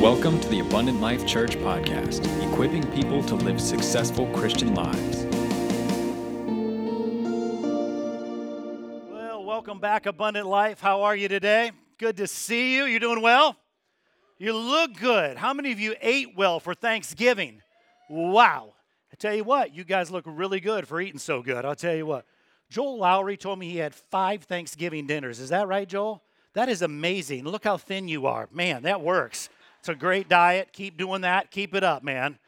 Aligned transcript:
Welcome 0.00 0.38
to 0.38 0.48
the 0.48 0.60
Abundant 0.60 1.00
Life 1.00 1.26
Church 1.26 1.56
podcast, 1.56 2.24
equipping 2.52 2.86
people 2.92 3.20
to 3.24 3.34
live 3.34 3.60
successful 3.60 4.28
Christian 4.28 4.72
lives. 4.72 5.24
Well, 9.10 9.44
welcome 9.44 9.80
back, 9.80 10.06
Abundant 10.06 10.46
Life. 10.46 10.80
How 10.80 11.02
are 11.02 11.16
you 11.16 11.26
today? 11.26 11.72
Good 11.98 12.16
to 12.18 12.28
see 12.28 12.76
you. 12.76 12.84
You're 12.84 13.00
doing 13.00 13.20
well? 13.20 13.56
You 14.38 14.52
look 14.52 14.96
good. 15.00 15.36
How 15.36 15.52
many 15.52 15.72
of 15.72 15.80
you 15.80 15.96
ate 16.00 16.36
well 16.36 16.60
for 16.60 16.74
Thanksgiving? 16.74 17.60
Wow. 18.08 18.74
I 19.12 19.16
tell 19.16 19.34
you 19.34 19.42
what, 19.42 19.74
you 19.74 19.82
guys 19.82 20.12
look 20.12 20.22
really 20.28 20.60
good 20.60 20.86
for 20.86 21.00
eating 21.00 21.18
so 21.18 21.42
good. 21.42 21.64
I'll 21.64 21.74
tell 21.74 21.96
you 21.96 22.06
what. 22.06 22.24
Joel 22.70 22.98
Lowry 22.98 23.36
told 23.36 23.58
me 23.58 23.68
he 23.68 23.78
had 23.78 23.96
five 23.96 24.44
Thanksgiving 24.44 25.08
dinners. 25.08 25.40
Is 25.40 25.48
that 25.48 25.66
right, 25.66 25.88
Joel? 25.88 26.22
That 26.52 26.68
is 26.68 26.82
amazing. 26.82 27.42
Look 27.42 27.64
how 27.64 27.78
thin 27.78 28.06
you 28.06 28.26
are. 28.26 28.48
Man, 28.52 28.84
that 28.84 29.00
works. 29.00 29.48
A 29.88 29.94
great 29.94 30.28
diet. 30.28 30.72
Keep 30.74 30.98
doing 30.98 31.22
that. 31.22 31.50
Keep 31.50 31.74
it 31.74 31.82
up, 31.82 32.02
man. 32.02 32.38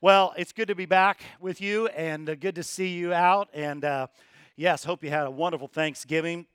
Well, 0.00 0.32
it's 0.38 0.52
good 0.52 0.68
to 0.68 0.74
be 0.74 0.86
back 0.86 1.22
with 1.38 1.60
you 1.60 1.88
and 1.88 2.30
uh, 2.30 2.34
good 2.34 2.54
to 2.54 2.62
see 2.62 2.88
you 2.88 3.12
out. 3.12 3.50
And 3.52 3.84
uh, 3.84 4.06
yes, 4.56 4.82
hope 4.82 5.04
you 5.04 5.10
had 5.10 5.26
a 5.26 5.30
wonderful 5.30 5.68
Thanksgiving. 5.68 6.46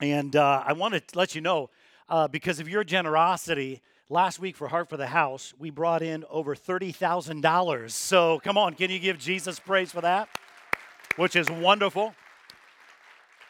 And 0.00 0.36
uh, 0.36 0.62
I 0.64 0.72
want 0.74 0.94
to 0.94 1.02
let 1.18 1.34
you 1.34 1.40
know 1.40 1.68
uh, 2.08 2.28
because 2.28 2.60
of 2.60 2.68
your 2.68 2.84
generosity, 2.84 3.82
last 4.08 4.38
week 4.38 4.56
for 4.56 4.68
Heart 4.68 4.88
for 4.88 4.96
the 4.96 5.08
House, 5.08 5.52
we 5.58 5.70
brought 5.70 6.02
in 6.02 6.24
over 6.30 6.54
$30,000. 6.54 7.90
So 7.90 8.38
come 8.44 8.56
on, 8.56 8.74
can 8.74 8.88
you 8.88 9.00
give 9.00 9.18
Jesus 9.18 9.58
praise 9.58 9.90
for 9.90 10.00
that? 10.02 10.28
Which 11.16 11.34
is 11.34 11.50
wonderful. 11.50 12.14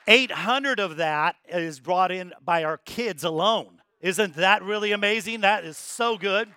800 0.09 0.81
of 0.81 0.97
that 0.97 1.37
is 1.47 1.79
brought 1.79 2.11
in 2.11 2.33
by 2.43 2.65
our 2.65 2.79
kids 2.79 3.23
alone. 3.23 3.80
Isn't 4.01 4.37
that 4.37 4.63
really 4.63 4.93
amazing? 4.93 5.43
That 5.43 5.63
is 5.63 5.77
so 5.77 6.17
good. 6.17 6.49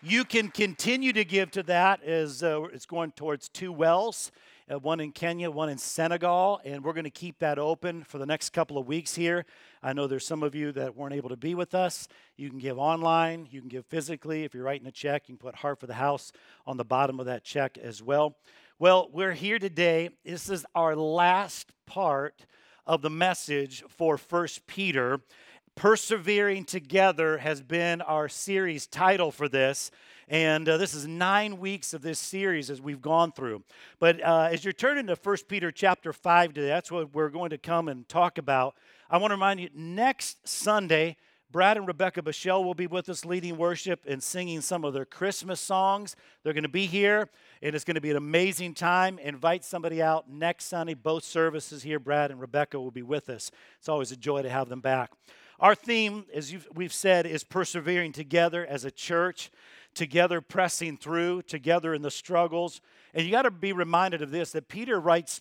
You 0.00 0.24
can 0.24 0.48
continue 0.48 1.12
to 1.12 1.24
give 1.24 1.50
to 1.50 1.64
that 1.64 2.04
as 2.04 2.40
uh, 2.44 2.62
it's 2.72 2.86
going 2.86 3.10
towards 3.10 3.48
two 3.48 3.72
wells, 3.72 4.30
uh, 4.70 4.78
one 4.78 5.00
in 5.00 5.10
Kenya, 5.10 5.50
one 5.50 5.68
in 5.68 5.76
Senegal, 5.76 6.60
and 6.64 6.84
we're 6.84 6.92
going 6.92 7.02
to 7.02 7.10
keep 7.10 7.40
that 7.40 7.58
open 7.58 8.04
for 8.04 8.18
the 8.18 8.26
next 8.26 8.50
couple 8.50 8.78
of 8.78 8.86
weeks 8.86 9.16
here. 9.16 9.44
I 9.82 9.92
know 9.92 10.06
there's 10.06 10.24
some 10.24 10.44
of 10.44 10.54
you 10.54 10.70
that 10.70 10.94
weren't 10.94 11.14
able 11.14 11.30
to 11.30 11.36
be 11.36 11.56
with 11.56 11.74
us. 11.74 12.06
You 12.36 12.48
can 12.48 12.60
give 12.60 12.78
online, 12.78 13.48
you 13.50 13.58
can 13.58 13.68
give 13.68 13.84
physically. 13.86 14.44
If 14.44 14.54
you're 14.54 14.62
writing 14.62 14.86
a 14.86 14.92
check, 14.92 15.28
you 15.28 15.34
can 15.34 15.44
put 15.44 15.56
Heart 15.56 15.80
for 15.80 15.88
the 15.88 15.94
House 15.94 16.30
on 16.64 16.76
the 16.76 16.84
bottom 16.84 17.18
of 17.18 17.26
that 17.26 17.42
check 17.42 17.76
as 17.76 18.04
well. 18.04 18.36
Well, 18.78 19.08
we're 19.12 19.32
here 19.32 19.58
today. 19.58 20.10
This 20.24 20.48
is 20.48 20.64
our 20.76 20.94
last 20.94 21.72
part 21.86 22.46
of 22.86 23.02
the 23.02 23.10
message 23.10 23.82
for 23.88 24.16
First 24.16 24.68
Peter. 24.68 25.20
Persevering 25.76 26.64
Together 26.64 27.36
has 27.36 27.60
been 27.60 28.00
our 28.00 28.30
series 28.30 28.86
title 28.86 29.30
for 29.30 29.46
this. 29.46 29.90
And 30.26 30.66
uh, 30.66 30.78
this 30.78 30.94
is 30.94 31.06
nine 31.06 31.58
weeks 31.58 31.92
of 31.92 32.00
this 32.00 32.18
series 32.18 32.70
as 32.70 32.80
we've 32.80 33.02
gone 33.02 33.30
through. 33.30 33.62
But 34.00 34.24
uh, 34.24 34.48
as 34.50 34.64
you're 34.64 34.72
turning 34.72 35.06
to 35.08 35.16
1 35.22 35.36
Peter 35.48 35.70
chapter 35.70 36.14
5 36.14 36.54
today, 36.54 36.68
that's 36.68 36.90
what 36.90 37.14
we're 37.14 37.28
going 37.28 37.50
to 37.50 37.58
come 37.58 37.88
and 37.88 38.08
talk 38.08 38.38
about. 38.38 38.74
I 39.10 39.18
want 39.18 39.32
to 39.32 39.34
remind 39.34 39.60
you 39.60 39.68
next 39.74 40.48
Sunday, 40.48 41.18
Brad 41.52 41.76
and 41.76 41.86
Rebecca 41.86 42.22
Bichelle 42.22 42.64
will 42.64 42.74
be 42.74 42.86
with 42.86 43.10
us 43.10 43.26
leading 43.26 43.58
worship 43.58 44.00
and 44.06 44.22
singing 44.22 44.62
some 44.62 44.82
of 44.82 44.94
their 44.94 45.04
Christmas 45.04 45.60
songs. 45.60 46.16
They're 46.42 46.54
going 46.54 46.62
to 46.62 46.70
be 46.70 46.86
here, 46.86 47.28
and 47.60 47.74
it's 47.74 47.84
going 47.84 47.96
to 47.96 48.00
be 48.00 48.10
an 48.10 48.16
amazing 48.16 48.72
time. 48.72 49.18
Invite 49.18 49.62
somebody 49.62 50.00
out 50.00 50.26
next 50.26 50.64
Sunday. 50.64 50.94
Both 50.94 51.24
services 51.24 51.82
here, 51.82 51.98
Brad 51.98 52.30
and 52.30 52.40
Rebecca 52.40 52.80
will 52.80 52.90
be 52.90 53.02
with 53.02 53.28
us. 53.28 53.50
It's 53.78 53.90
always 53.90 54.10
a 54.10 54.16
joy 54.16 54.40
to 54.40 54.48
have 54.48 54.70
them 54.70 54.80
back. 54.80 55.12
Our 55.58 55.74
theme, 55.74 56.26
as 56.34 56.54
we've 56.74 56.92
said, 56.92 57.26
is 57.26 57.44
persevering 57.44 58.12
together 58.12 58.66
as 58.66 58.84
a 58.84 58.90
church, 58.90 59.50
together 59.94 60.40
pressing 60.40 60.98
through, 60.98 61.42
together 61.42 61.94
in 61.94 62.02
the 62.02 62.10
struggles. 62.10 62.80
And 63.14 63.24
you 63.24 63.32
got 63.32 63.42
to 63.42 63.50
be 63.50 63.72
reminded 63.72 64.20
of 64.20 64.30
this 64.30 64.52
that 64.52 64.68
Peter 64.68 65.00
writes 65.00 65.40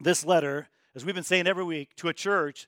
this 0.00 0.24
letter, 0.24 0.68
as 0.94 1.04
we've 1.04 1.14
been 1.14 1.24
saying 1.24 1.46
every 1.46 1.64
week, 1.64 1.94
to 1.96 2.08
a 2.08 2.14
church 2.14 2.66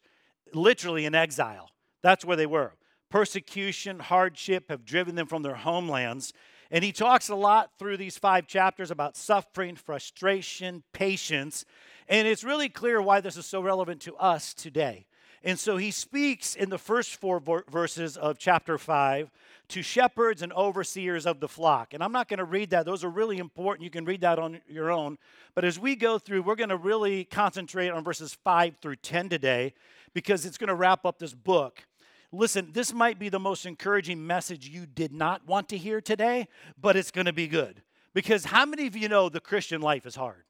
literally 0.53 1.07
in 1.07 1.15
exile. 1.15 1.71
That's 2.03 2.25
where 2.25 2.37
they 2.37 2.47
were. 2.47 2.75
Persecution, 3.11 3.99
hardship 3.99 4.67
have 4.69 4.85
driven 4.85 5.15
them 5.15 5.27
from 5.27 5.43
their 5.43 5.55
homelands. 5.55 6.33
And 6.71 6.85
he 6.85 6.93
talks 6.93 7.29
a 7.29 7.37
lot 7.37 7.71
through 7.79 7.97
these 7.97 8.19
five 8.19 8.47
chapters 8.47 8.91
about 8.91 9.17
suffering, 9.17 9.77
frustration, 9.77 10.83
patience. 10.93 11.65
And 12.09 12.29
it's 12.29 12.45
really 12.45 12.69
clear 12.69 13.01
why 13.01 13.21
this 13.21 13.37
is 13.37 13.47
so 13.47 13.61
relevant 13.61 14.01
to 14.03 14.17
us 14.17 14.53
today. 14.53 15.07
And 15.47 15.61
so 15.61 15.77
he 15.77 15.93
speaks 15.93 16.57
in 16.57 16.71
the 16.71 16.77
first 16.77 17.21
four 17.21 17.41
verses 17.71 18.17
of 18.17 18.37
chapter 18.37 18.79
5 18.79 19.31
to 19.69 19.81
shepherds 19.81 20.43
and 20.43 20.53
overseers 20.53 21.25
of 21.25 21.39
the 21.39 21.47
flock. 21.47 21.95
And 21.95 22.03
I'm 22.03 22.11
not 22.11 22.29
going 22.29 22.39
to 22.39 22.45
read 22.45 22.71
that, 22.71 22.85
those 22.85 23.05
are 23.05 23.09
really 23.09 23.39
important. 23.39 23.85
You 23.85 23.91
can 23.91 24.05
read 24.05 24.23
that 24.23 24.41
on 24.41 24.61
your 24.69 24.91
own. 24.91 25.19
But 25.55 25.65
as 25.65 25.79
we 25.79 25.95
go 25.95 26.19
through, 26.19 26.43
we're 26.43 26.57
going 26.57 26.71
to 26.71 26.77
really 26.77 27.23
concentrate 27.23 27.91
on 27.91 28.03
verses 28.03 28.37
5 28.43 28.79
through 28.83 28.97
10 28.97 29.29
today 29.29 29.73
because 30.15 30.45
it's 30.45 30.59
going 30.59 30.67
to 30.67 30.75
wrap 30.75 31.07
up 31.07 31.21
this 31.21 31.33
book. 31.33 31.87
Listen, 32.33 32.71
this 32.73 32.93
might 32.93 33.21
be 33.21 33.29
the 33.29 33.39
most 33.39 33.67
encouraging 33.67 34.27
message 34.27 34.69
you 34.69 34.85
did 34.85 35.13
not 35.13 35.47
want 35.47 35.69
to 35.69 35.79
hear 35.79 36.01
today, 36.01 36.49
but 36.77 36.97
it's 36.97 37.13
going 37.13 37.27
to 37.27 37.33
be 37.33 37.47
good. 37.47 37.83
Because 38.15 38.47
how 38.47 38.67
many 38.67 38.89
of 38.89 38.97
you 38.97 39.09
know 39.09 39.29
the 39.29 39.39
Christian 39.39 39.81
life 39.81 40.07
is 40.07 40.17
hard? 40.17 40.43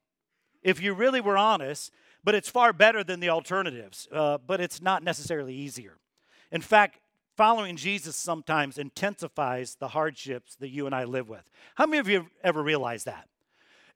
If 0.62 0.81
you 0.81 0.95
really 0.95 1.21
were 1.21 1.37
honest, 1.37 1.93
but 2.26 2.34
it's 2.34 2.50
far 2.50 2.72
better 2.72 3.04
than 3.04 3.20
the 3.20 3.28
alternatives, 3.28 4.09
uh, 4.10 4.37
but 4.44 4.60
it's 4.60 4.82
not 4.82 5.04
necessarily 5.04 5.54
easier. 5.54 5.97
In 6.50 6.60
fact, 6.60 6.98
following 7.37 7.76
Jesus 7.76 8.16
sometimes 8.16 8.78
intensifies 8.78 9.76
the 9.76 9.87
hardships 9.87 10.56
that 10.56 10.70
you 10.70 10.87
and 10.87 10.94
I 10.94 11.04
live 11.04 11.28
with. 11.28 11.48
How 11.76 11.87
many 11.87 12.00
of 12.00 12.09
you 12.09 12.26
ever 12.42 12.64
realized 12.64 13.06
that? 13.06 13.28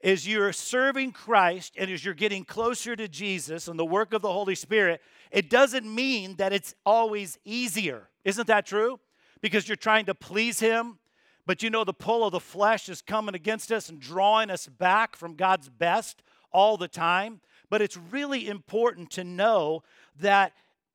As 0.05 0.29
you're 0.29 0.53
serving 0.53 1.11
Christ 1.11 1.75
and 1.77 1.91
as 1.91 2.05
you're 2.05 2.15
getting 2.15 2.45
closer 2.45 2.95
to 2.95 3.09
Jesus 3.09 3.67
and 3.67 3.77
the 3.77 3.85
work 3.85 4.13
of 4.13 4.23
the 4.23 4.33
Holy 4.33 4.55
Spirit, 4.55 5.01
it 5.33 5.51
doesn't 5.51 5.93
mean 5.93 6.37
that 6.37 6.53
it's 6.53 6.73
always 6.87 7.37
easier. 7.45 8.11
Isn't 8.25 8.47
that 8.47 8.65
true? 8.65 9.01
Because 9.41 9.67
you're 9.67 9.75
trying 9.75 10.07
to 10.07 10.15
please 10.15 10.61
Him, 10.61 11.01
but 11.47 11.65
you 11.65 11.71
know 11.71 11.83
the 11.83 11.93
pull 11.93 12.25
of 12.25 12.31
the 12.31 12.39
flesh 12.39 12.89
is 12.89 13.03
coming 13.03 13.35
against 13.35 13.73
us 13.73 13.89
and 13.89 13.99
drawing 13.99 14.51
us 14.51 14.69
back 14.69 15.17
from 15.17 15.35
God's 15.35 15.69
best 15.69 16.23
all 16.53 16.77
the 16.77 16.89
time. 16.89 17.41
But 17.71 17.81
it's 17.81 17.97
really 17.97 18.49
important 18.49 19.11
to 19.13 19.25
know 19.25 19.83
that 20.21 20.53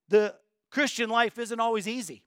the 0.09 0.35
Christian 0.69 1.09
life 1.09 1.39
isn't 1.39 1.59
always 1.59 1.87
easy. 1.87 2.23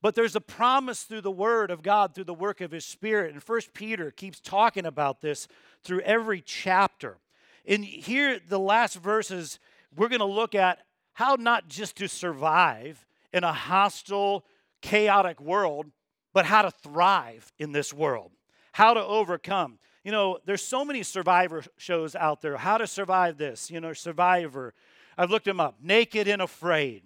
But 0.00 0.16
there's 0.16 0.34
a 0.34 0.40
promise 0.40 1.04
through 1.04 1.20
the 1.20 1.30
Word 1.30 1.70
of 1.70 1.82
God, 1.82 2.14
through 2.14 2.24
the 2.24 2.34
work 2.34 2.60
of 2.60 2.72
His 2.72 2.84
Spirit. 2.84 3.32
And 3.32 3.42
First 3.42 3.72
Peter 3.72 4.10
keeps 4.10 4.40
talking 4.40 4.84
about 4.84 5.20
this 5.20 5.46
through 5.84 6.00
every 6.00 6.40
chapter. 6.40 7.18
And 7.64 7.84
here, 7.84 8.40
the 8.48 8.58
last 8.58 8.96
verses, 8.96 9.60
we're 9.94 10.08
going 10.08 10.18
to 10.18 10.24
look 10.24 10.56
at 10.56 10.80
how 11.12 11.36
not 11.38 11.68
just 11.68 11.96
to 11.96 12.08
survive 12.08 13.06
in 13.32 13.44
a 13.44 13.52
hostile, 13.52 14.44
chaotic 14.80 15.40
world, 15.40 15.86
but 16.32 16.46
how 16.46 16.62
to 16.62 16.70
thrive 16.70 17.52
in 17.58 17.72
this 17.72 17.92
world, 17.92 18.32
how 18.72 18.94
to 18.94 19.04
overcome 19.04 19.78
you 20.04 20.10
know, 20.10 20.38
there's 20.44 20.62
so 20.62 20.84
many 20.84 21.02
survivor 21.02 21.62
shows 21.76 22.16
out 22.16 22.40
there. 22.40 22.56
How 22.56 22.78
to 22.78 22.86
survive 22.86 23.38
this, 23.38 23.70
you 23.70 23.80
know, 23.80 23.92
Survivor. 23.92 24.74
I've 25.16 25.30
looked 25.30 25.44
them 25.44 25.60
up. 25.60 25.76
Naked 25.80 26.26
and 26.26 26.42
Afraid. 26.42 27.02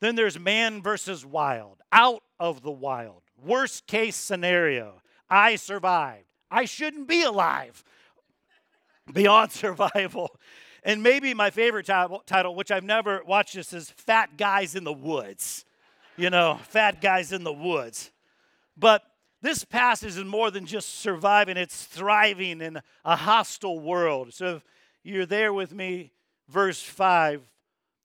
Then 0.00 0.16
there's 0.16 0.38
Man 0.38 0.82
versus 0.82 1.24
Wild. 1.24 1.78
Out 1.92 2.22
of 2.40 2.62
the 2.62 2.70
Wild. 2.70 3.22
Worst 3.44 3.86
case 3.86 4.16
scenario. 4.16 5.00
I 5.28 5.56
survived. 5.56 6.24
I 6.50 6.64
shouldn't 6.64 7.06
be 7.06 7.22
alive. 7.22 7.84
Beyond 9.12 9.52
survival. 9.52 10.36
And 10.82 11.02
maybe 11.02 11.34
my 11.34 11.50
favorite 11.50 11.86
title, 11.86 12.54
which 12.54 12.70
I've 12.70 12.84
never 12.84 13.22
watched 13.24 13.54
this, 13.54 13.72
is 13.72 13.90
Fat 13.90 14.36
Guys 14.36 14.74
in 14.74 14.84
the 14.84 14.92
Woods. 14.92 15.64
You 16.16 16.30
know, 16.30 16.58
Fat 16.64 17.00
Guys 17.00 17.32
in 17.32 17.44
the 17.44 17.52
Woods. 17.52 18.10
But 18.76 19.02
this 19.42 19.64
passage 19.64 20.16
is 20.16 20.24
more 20.24 20.50
than 20.50 20.66
just 20.66 21.00
surviving, 21.00 21.56
it's 21.56 21.84
thriving 21.84 22.60
in 22.60 22.80
a 23.04 23.16
hostile 23.16 23.80
world. 23.80 24.34
So 24.34 24.56
if 24.56 24.64
you're 25.02 25.26
there 25.26 25.52
with 25.52 25.72
me, 25.72 26.12
verse 26.48 26.82
5, 26.82 27.42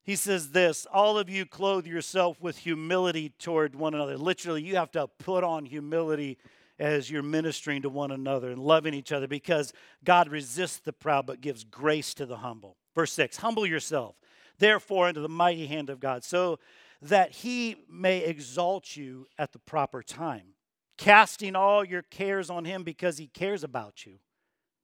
he 0.03 0.15
says 0.15 0.51
this 0.51 0.85
All 0.93 1.17
of 1.17 1.29
you 1.29 1.45
clothe 1.45 1.85
yourself 1.85 2.39
with 2.41 2.59
humility 2.59 3.33
toward 3.37 3.75
one 3.75 3.93
another. 3.93 4.17
Literally, 4.17 4.63
you 4.63 4.77
have 4.77 4.91
to 4.91 5.07
put 5.19 5.43
on 5.43 5.65
humility 5.65 6.37
as 6.77 7.09
you're 7.09 7.23
ministering 7.23 7.81
to 7.81 7.89
one 7.89 8.11
another 8.11 8.51
and 8.51 8.59
loving 8.59 8.93
each 8.93 9.11
other 9.11 9.27
because 9.27 9.73
God 10.03 10.29
resists 10.29 10.77
the 10.77 10.93
proud 10.93 11.25
but 11.25 11.41
gives 11.41 11.63
grace 11.63 12.13
to 12.15 12.25
the 12.25 12.37
humble. 12.37 12.77
Verse 12.93 13.11
6 13.11 13.37
Humble 13.37 13.65
yourself, 13.65 14.15
therefore, 14.57 15.09
into 15.09 15.21
the 15.21 15.29
mighty 15.29 15.67
hand 15.67 15.89
of 15.89 15.99
God, 15.99 16.23
so 16.23 16.59
that 17.01 17.31
he 17.31 17.75
may 17.89 18.19
exalt 18.19 18.95
you 18.95 19.27
at 19.37 19.51
the 19.51 19.59
proper 19.59 20.01
time 20.01 20.54
casting 20.97 21.55
all 21.55 21.83
your 21.83 22.01
cares 22.01 22.49
on 22.49 22.65
him 22.65 22.83
because 22.83 23.17
he 23.17 23.27
cares 23.27 23.63
about 23.63 24.05
you. 24.05 24.19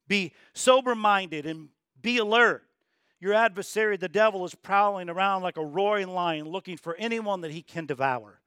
Be 0.07 0.33
sober 0.53 0.95
minded 0.95 1.45
and 1.45 1.69
be 2.01 2.17
alert. 2.17 2.63
Your 3.19 3.33
adversary, 3.33 3.97
the 3.97 4.09
devil, 4.09 4.43
is 4.45 4.55
prowling 4.55 5.09
around 5.09 5.43
like 5.43 5.57
a 5.57 5.65
roaring 5.65 6.09
lion 6.09 6.49
looking 6.49 6.75
for 6.75 6.95
anyone 6.95 7.41
that 7.41 7.51
he 7.51 7.61
can 7.61 7.85
devour. 7.85 8.41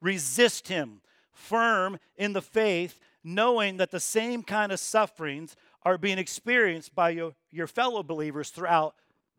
Resist 0.00 0.68
him, 0.68 1.00
firm 1.32 1.98
in 2.16 2.34
the 2.34 2.42
faith, 2.42 3.00
knowing 3.24 3.78
that 3.78 3.90
the 3.90 4.00
same 4.00 4.42
kind 4.42 4.70
of 4.70 4.78
sufferings 4.78 5.56
are 5.82 5.98
being 5.98 6.18
experienced 6.18 6.94
by 6.94 7.10
your, 7.10 7.34
your 7.50 7.66
fellow 7.66 8.02
believers 8.02 8.50
throughout 8.50 8.94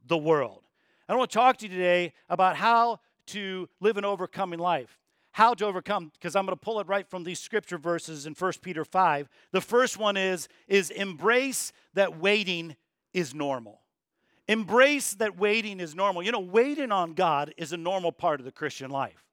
the 0.08 0.18
world. 0.18 0.64
I 1.08 1.16
want 1.16 1.32
to 1.32 1.38
talk 1.38 1.58
to 1.58 1.68
you 1.68 1.76
today 1.76 2.14
about 2.30 2.56
how 2.56 3.00
to 3.28 3.68
live 3.80 3.98
an 3.98 4.06
overcoming 4.06 4.60
life. 4.60 4.99
How 5.32 5.54
to 5.54 5.66
overcome, 5.66 6.12
because 6.14 6.36
I'm 6.36 6.46
going 6.46 6.58
to 6.58 6.62
pull 6.62 6.80
it 6.80 6.88
right 6.88 7.08
from 7.08 7.24
these 7.24 7.40
scripture 7.40 7.78
verses 7.78 8.26
in 8.26 8.34
1 8.34 8.54
Peter 8.62 8.84
5. 8.84 9.30
The 9.52 9.62
first 9.62 9.98
one 9.98 10.18
is, 10.18 10.48
is 10.68 10.90
embrace 10.90 11.72
that 11.94 12.20
waiting 12.20 12.76
is 13.14 13.34
normal. 13.34 13.82
Embrace 14.48 15.14
that 15.14 15.38
waiting 15.38 15.80
is 15.80 15.94
normal. 15.94 16.24
You 16.24 16.32
know, 16.32 16.40
waiting 16.40 16.92
on 16.92 17.14
God 17.14 17.54
is 17.58 17.72
a 17.72 17.78
normal 17.78 18.12
part 18.12 18.40
of 18.40 18.46
the 18.46 18.52
Christian 18.52 18.90
life. 18.90 19.24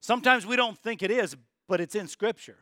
Sometimes 0.00 0.46
we 0.46 0.56
don't 0.56 0.78
think 0.78 1.02
it 1.02 1.10
is, 1.10 1.34
but 1.66 1.80
it's 1.80 1.94
in 1.94 2.08
Scripture. 2.08 2.58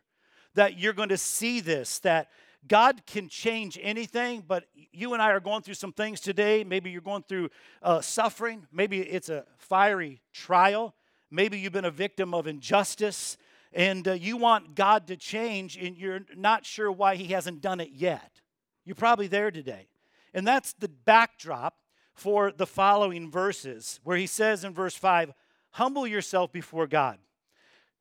That 0.55 0.79
you're 0.79 0.93
going 0.93 1.09
to 1.09 1.19
see 1.19 1.59
this, 1.59 1.99
that 2.01 2.29
God 2.67 3.05
can 3.07 3.29
change 3.29 3.79
anything, 3.83 4.45
but 4.47 4.65
you 4.93 5.13
and 5.13 5.21
I 5.21 5.31
are 5.31 5.41
going 5.41 5.63
through 5.63 5.75
some 5.75 5.93
things 5.93 6.21
today. 6.21 6.65
Maybe 6.65 6.91
you're 6.91 7.03
going 7.03 7.25
through 7.25 7.51
uh, 7.83 8.01
suffering. 8.01 8.67
Maybe 8.73 9.01
it's 9.01 9.29
a 9.29 9.45
fiery 9.59 10.23
trial. 10.33 10.95
Maybe 11.35 11.59
you've 11.59 11.73
been 11.73 11.85
a 11.85 11.91
victim 11.91 12.33
of 12.33 12.47
injustice 12.47 13.37
and 13.73 14.07
uh, 14.07 14.13
you 14.13 14.37
want 14.37 14.75
God 14.75 15.09
to 15.09 15.17
change 15.17 15.77
and 15.77 15.97
you're 15.97 16.21
not 16.37 16.65
sure 16.65 16.93
why 16.93 17.17
He 17.17 17.33
hasn't 17.33 17.61
done 17.61 17.81
it 17.81 17.91
yet. 17.93 18.41
You're 18.85 18.95
probably 18.95 19.27
there 19.27 19.51
today. 19.51 19.89
And 20.33 20.47
that's 20.47 20.73
the 20.75 20.89
backdrop 20.89 21.77
for 22.15 22.53
the 22.53 22.67
following 22.67 23.31
verses, 23.31 24.01
where 24.05 24.17
he 24.17 24.27
says 24.27 24.65
in 24.65 24.73
verse 24.73 24.95
5 24.95 25.33
Humble 25.71 26.07
yourself 26.07 26.53
before 26.53 26.87
God. 26.87 27.19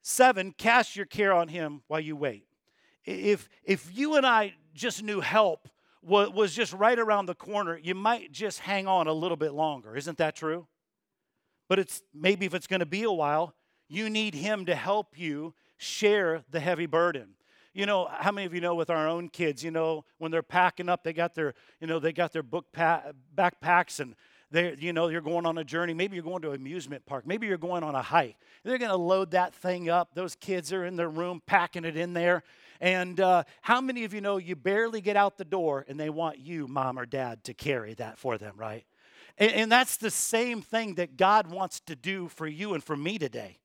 Seven, 0.04 0.52
cast 0.52 0.96
your 0.96 1.08
care 1.08 1.34
on 1.34 1.48
him 1.48 1.82
while 1.88 2.00
you 2.00 2.16
wait. 2.16 2.46
If, 3.04 3.50
if 3.64 3.90
you 3.98 4.16
and 4.16 4.26
I 4.28 4.54
just 4.76 5.02
knew 5.02 5.22
help 5.22 5.68
was 6.04 6.54
just 6.54 6.74
right 6.74 7.00
around 7.00 7.26
the 7.26 7.36
corner, 7.36 7.80
you 7.82 7.96
might 7.96 8.32
just 8.32 8.60
hang 8.60 8.88
on 8.88 9.08
a 9.08 9.14
little 9.14 9.38
bit 9.38 9.54
longer. 9.54 9.96
Isn't 9.96 10.18
that 10.18 10.36
true? 10.36 10.68
But 11.68 11.80
it's 11.80 12.02
maybe 12.14 12.46
if 12.46 12.54
it's 12.54 12.68
going 12.68 12.82
to 12.82 12.86
be 12.86 13.04
a 13.04 13.12
while, 13.12 13.54
you 13.88 14.10
need 14.10 14.34
him 14.36 14.66
to 14.66 14.76
help 14.76 15.18
you 15.18 15.54
share 15.78 16.44
the 16.50 16.60
heavy 16.60 16.86
burden 16.86 17.36
you 17.74 17.88
know, 17.88 18.08
how 18.12 18.32
many 18.32 18.46
of 18.46 18.54
you 18.54 18.62
know 18.62 18.76
with 18.76 18.90
our 18.90 19.08
own 19.08 19.30
kids, 19.30 19.64
you 19.64 19.72
know, 19.72 20.06
when 20.20 20.32
they're 20.32 20.44
packing 20.44 20.90
up, 20.90 21.04
they 21.04 21.14
got 21.14 21.34
their, 21.34 21.56
you 21.82 21.88
know, 21.88 22.00
they 22.00 22.14
got 22.14 22.32
their 22.32 22.44
book 22.44 22.66
pa- 22.72 23.04
backpacks 23.36 24.00
and 24.00 24.16
they, 24.52 24.76
you 24.78 24.94
know, 24.94 25.08
you're 25.08 25.22
going 25.22 25.48
on 25.48 25.58
a 25.58 25.64
journey. 25.64 25.96
Maybe 25.96 26.16
you're 26.16 26.24
going 26.24 26.44
to 26.44 26.52
an 26.52 26.58
amusement 26.58 27.04
park. 27.08 27.26
Maybe 27.26 27.48
you're 27.48 27.58
going 27.58 27.84
on 27.84 27.96
a 27.96 28.02
hike. 28.04 28.38
They're 28.64 28.78
going 28.78 28.92
to 28.92 28.98
load 28.98 29.32
that 29.32 29.56
thing 29.56 29.90
up. 29.90 30.14
Those 30.14 30.36
kids 30.36 30.72
are 30.72 30.86
in 30.86 30.96
their 30.96 31.10
room 31.10 31.42
packing 31.48 31.84
it 31.84 31.98
in 31.98 32.14
there. 32.14 32.44
And 32.80 33.20
uh, 33.20 33.44
how 33.62 33.82
many 33.82 34.04
of 34.04 34.14
you 34.14 34.22
know 34.22 34.38
you 34.38 34.56
barely 34.56 35.02
get 35.02 35.18
out 35.18 35.38
the 35.38 35.46
door 35.46 35.86
and 35.88 36.00
they 36.00 36.12
want 36.12 36.38
you, 36.38 36.68
mom 36.68 37.00
or 37.00 37.08
dad, 37.08 37.44
to 37.46 37.56
carry 37.56 37.96
that 37.96 38.20
for 38.20 38.38
them, 38.38 38.54
right? 38.56 38.86
And, 39.38 39.52
and 39.52 39.72
that's 39.72 39.98
the 39.98 40.12
same 40.12 40.62
thing 40.62 40.96
that 40.96 41.18
God 41.18 41.48
wants 41.48 41.80
to 41.82 41.96
do 41.96 42.28
for 42.28 42.48
you 42.48 42.74
and 42.74 42.84
for 42.84 42.96
me 42.96 43.18
today. 43.18 43.60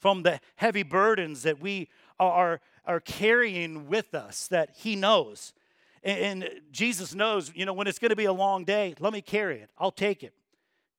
From 0.00 0.22
the 0.22 0.40
heavy 0.56 0.82
burdens 0.82 1.42
that 1.42 1.60
we 1.60 1.88
are 2.18 2.60
are 2.86 3.00
carrying 3.00 3.88
with 3.88 4.14
us 4.14 4.46
that 4.48 4.70
He 4.76 4.96
knows. 4.96 5.52
And, 6.02 6.42
and 6.42 6.50
Jesus 6.70 7.14
knows, 7.14 7.52
you 7.54 7.66
know, 7.66 7.72
when 7.72 7.86
it's 7.86 7.98
going 7.98 8.10
to 8.10 8.16
be 8.16 8.24
a 8.24 8.32
long 8.32 8.64
day, 8.64 8.94
let 9.00 9.12
me 9.12 9.20
carry 9.20 9.60
it. 9.60 9.70
I'll 9.78 9.90
take 9.90 10.22
it. 10.22 10.32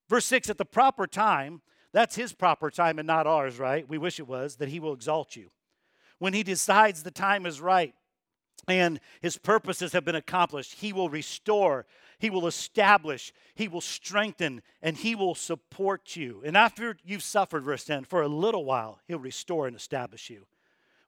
Verse 0.10 0.26
6 0.26 0.50
at 0.50 0.58
the 0.58 0.66
proper 0.66 1.08
time, 1.08 1.62
that's 1.94 2.16
His 2.16 2.34
proper 2.34 2.70
time 2.70 3.00
and 3.00 3.08
not 3.08 3.26
ours, 3.26 3.58
right? 3.58 3.88
We 3.88 3.98
wish 3.98 4.20
it 4.20 4.28
was, 4.28 4.58
that 4.58 4.70
He 4.70 4.80
will 4.80 4.94
exalt 4.94 5.36
you. 5.36 5.50
When 6.20 6.34
He 6.34 6.44
decides 6.44 7.04
the 7.04 7.12
time 7.12 7.46
is 7.46 7.62
right, 7.62 7.94
and 8.68 9.00
his 9.22 9.38
purposes 9.38 9.94
have 9.94 10.04
been 10.04 10.16
accomplished. 10.16 10.74
He 10.74 10.92
will 10.92 11.10
restore, 11.10 11.86
he 12.20 12.30
will 12.30 12.48
establish, 12.48 13.32
he 13.54 13.68
will 13.68 13.82
strengthen, 13.82 14.62
and 14.82 14.98
he 14.98 15.16
will 15.16 15.36
support 15.36 16.16
you. 16.16 16.42
And 16.44 16.58
after 16.58 16.98
you've 17.04 17.24
suffered, 17.24 17.64
verse 17.64 17.84
10, 17.84 18.06
for 18.06 18.22
a 18.22 18.28
little 18.28 18.66
while, 18.66 19.00
he'll 19.08 19.20
restore 19.20 19.68
and 19.68 19.76
establish 19.76 20.30
you. 20.30 20.48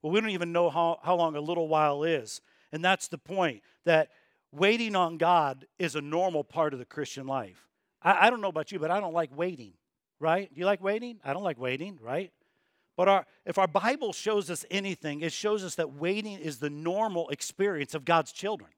Well, 0.01 0.13
we 0.13 0.21
don't 0.21 0.29
even 0.29 0.51
know 0.51 0.69
how, 0.69 1.00
how 1.03 1.15
long 1.15 1.35
a 1.35 1.41
little 1.41 1.67
while 1.67 2.03
is. 2.03 2.41
And 2.71 2.83
that's 2.83 3.07
the 3.07 3.17
point 3.17 3.63
that 3.85 4.09
waiting 4.51 4.95
on 4.95 5.17
God 5.17 5.65
is 5.77 5.95
a 5.95 6.01
normal 6.01 6.44
part 6.44 6.73
of 6.73 6.79
the 6.79 6.85
Christian 6.85 7.27
life. 7.27 7.67
I, 8.01 8.27
I 8.27 8.29
don't 8.29 8.41
know 8.41 8.50
about 8.50 8.71
you, 8.71 8.79
but 8.79 8.91
I 8.91 9.00
don't 9.00 9.13
like 9.13 9.35
waiting, 9.35 9.73
right? 10.19 10.53
Do 10.53 10.59
you 10.59 10.65
like 10.65 10.81
waiting? 10.81 11.19
I 11.23 11.33
don't 11.33 11.44
like 11.44 11.59
waiting, 11.59 11.97
right? 12.01 12.31
But 12.95 13.07
our, 13.07 13.25
if 13.45 13.57
our 13.57 13.67
Bible 13.67 14.13
shows 14.13 14.50
us 14.50 14.65
anything, 14.69 15.21
it 15.21 15.31
shows 15.31 15.63
us 15.63 15.75
that 15.75 15.94
waiting 15.94 16.38
is 16.38 16.57
the 16.59 16.69
normal 16.69 17.29
experience 17.29 17.95
of 17.95 18.05
God's 18.05 18.31
children. 18.31 18.71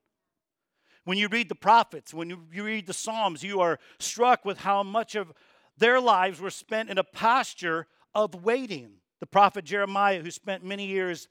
When 1.03 1.17
you 1.17 1.27
read 1.27 1.49
the 1.49 1.55
prophets, 1.55 2.13
when 2.13 2.29
you, 2.29 2.63
read 2.63 2.85
the 2.85 2.93
Psalms, 2.93 3.43
you 3.43 3.59
are 3.59 3.79
struck 3.99 4.45
with 4.45 4.59
how 4.59 4.83
much 4.83 5.15
of 5.15 5.33
their 5.77 5.99
lives 5.99 6.39
were 6.39 6.51
spent 6.51 6.89
in 6.89 6.97
a 6.97 7.03
posture 7.03 7.87
of 8.13 8.43
waiting. 8.43 8.93
The 9.19 9.25
prophet 9.25 9.65
Jeremiah, 9.65 10.21
who 10.21 10.31
spent 10.31 10.63
many 10.63 10.85
years 10.85 11.27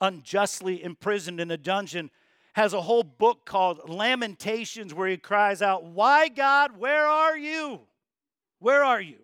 unjustly 0.00 0.82
imprisoned 0.82 1.40
in 1.40 1.50
a 1.50 1.56
dungeon, 1.56 2.10
has 2.52 2.72
a 2.72 2.80
whole 2.80 3.02
book 3.02 3.44
called 3.44 3.88
Lamentations 3.88 4.94
where 4.94 5.08
he 5.08 5.16
cries 5.16 5.62
out, 5.62 5.84
Why, 5.84 6.28
God, 6.28 6.76
where 6.76 7.06
are 7.06 7.36
you? 7.36 7.80
Where 8.60 8.84
are 8.84 9.00
you? 9.00 9.18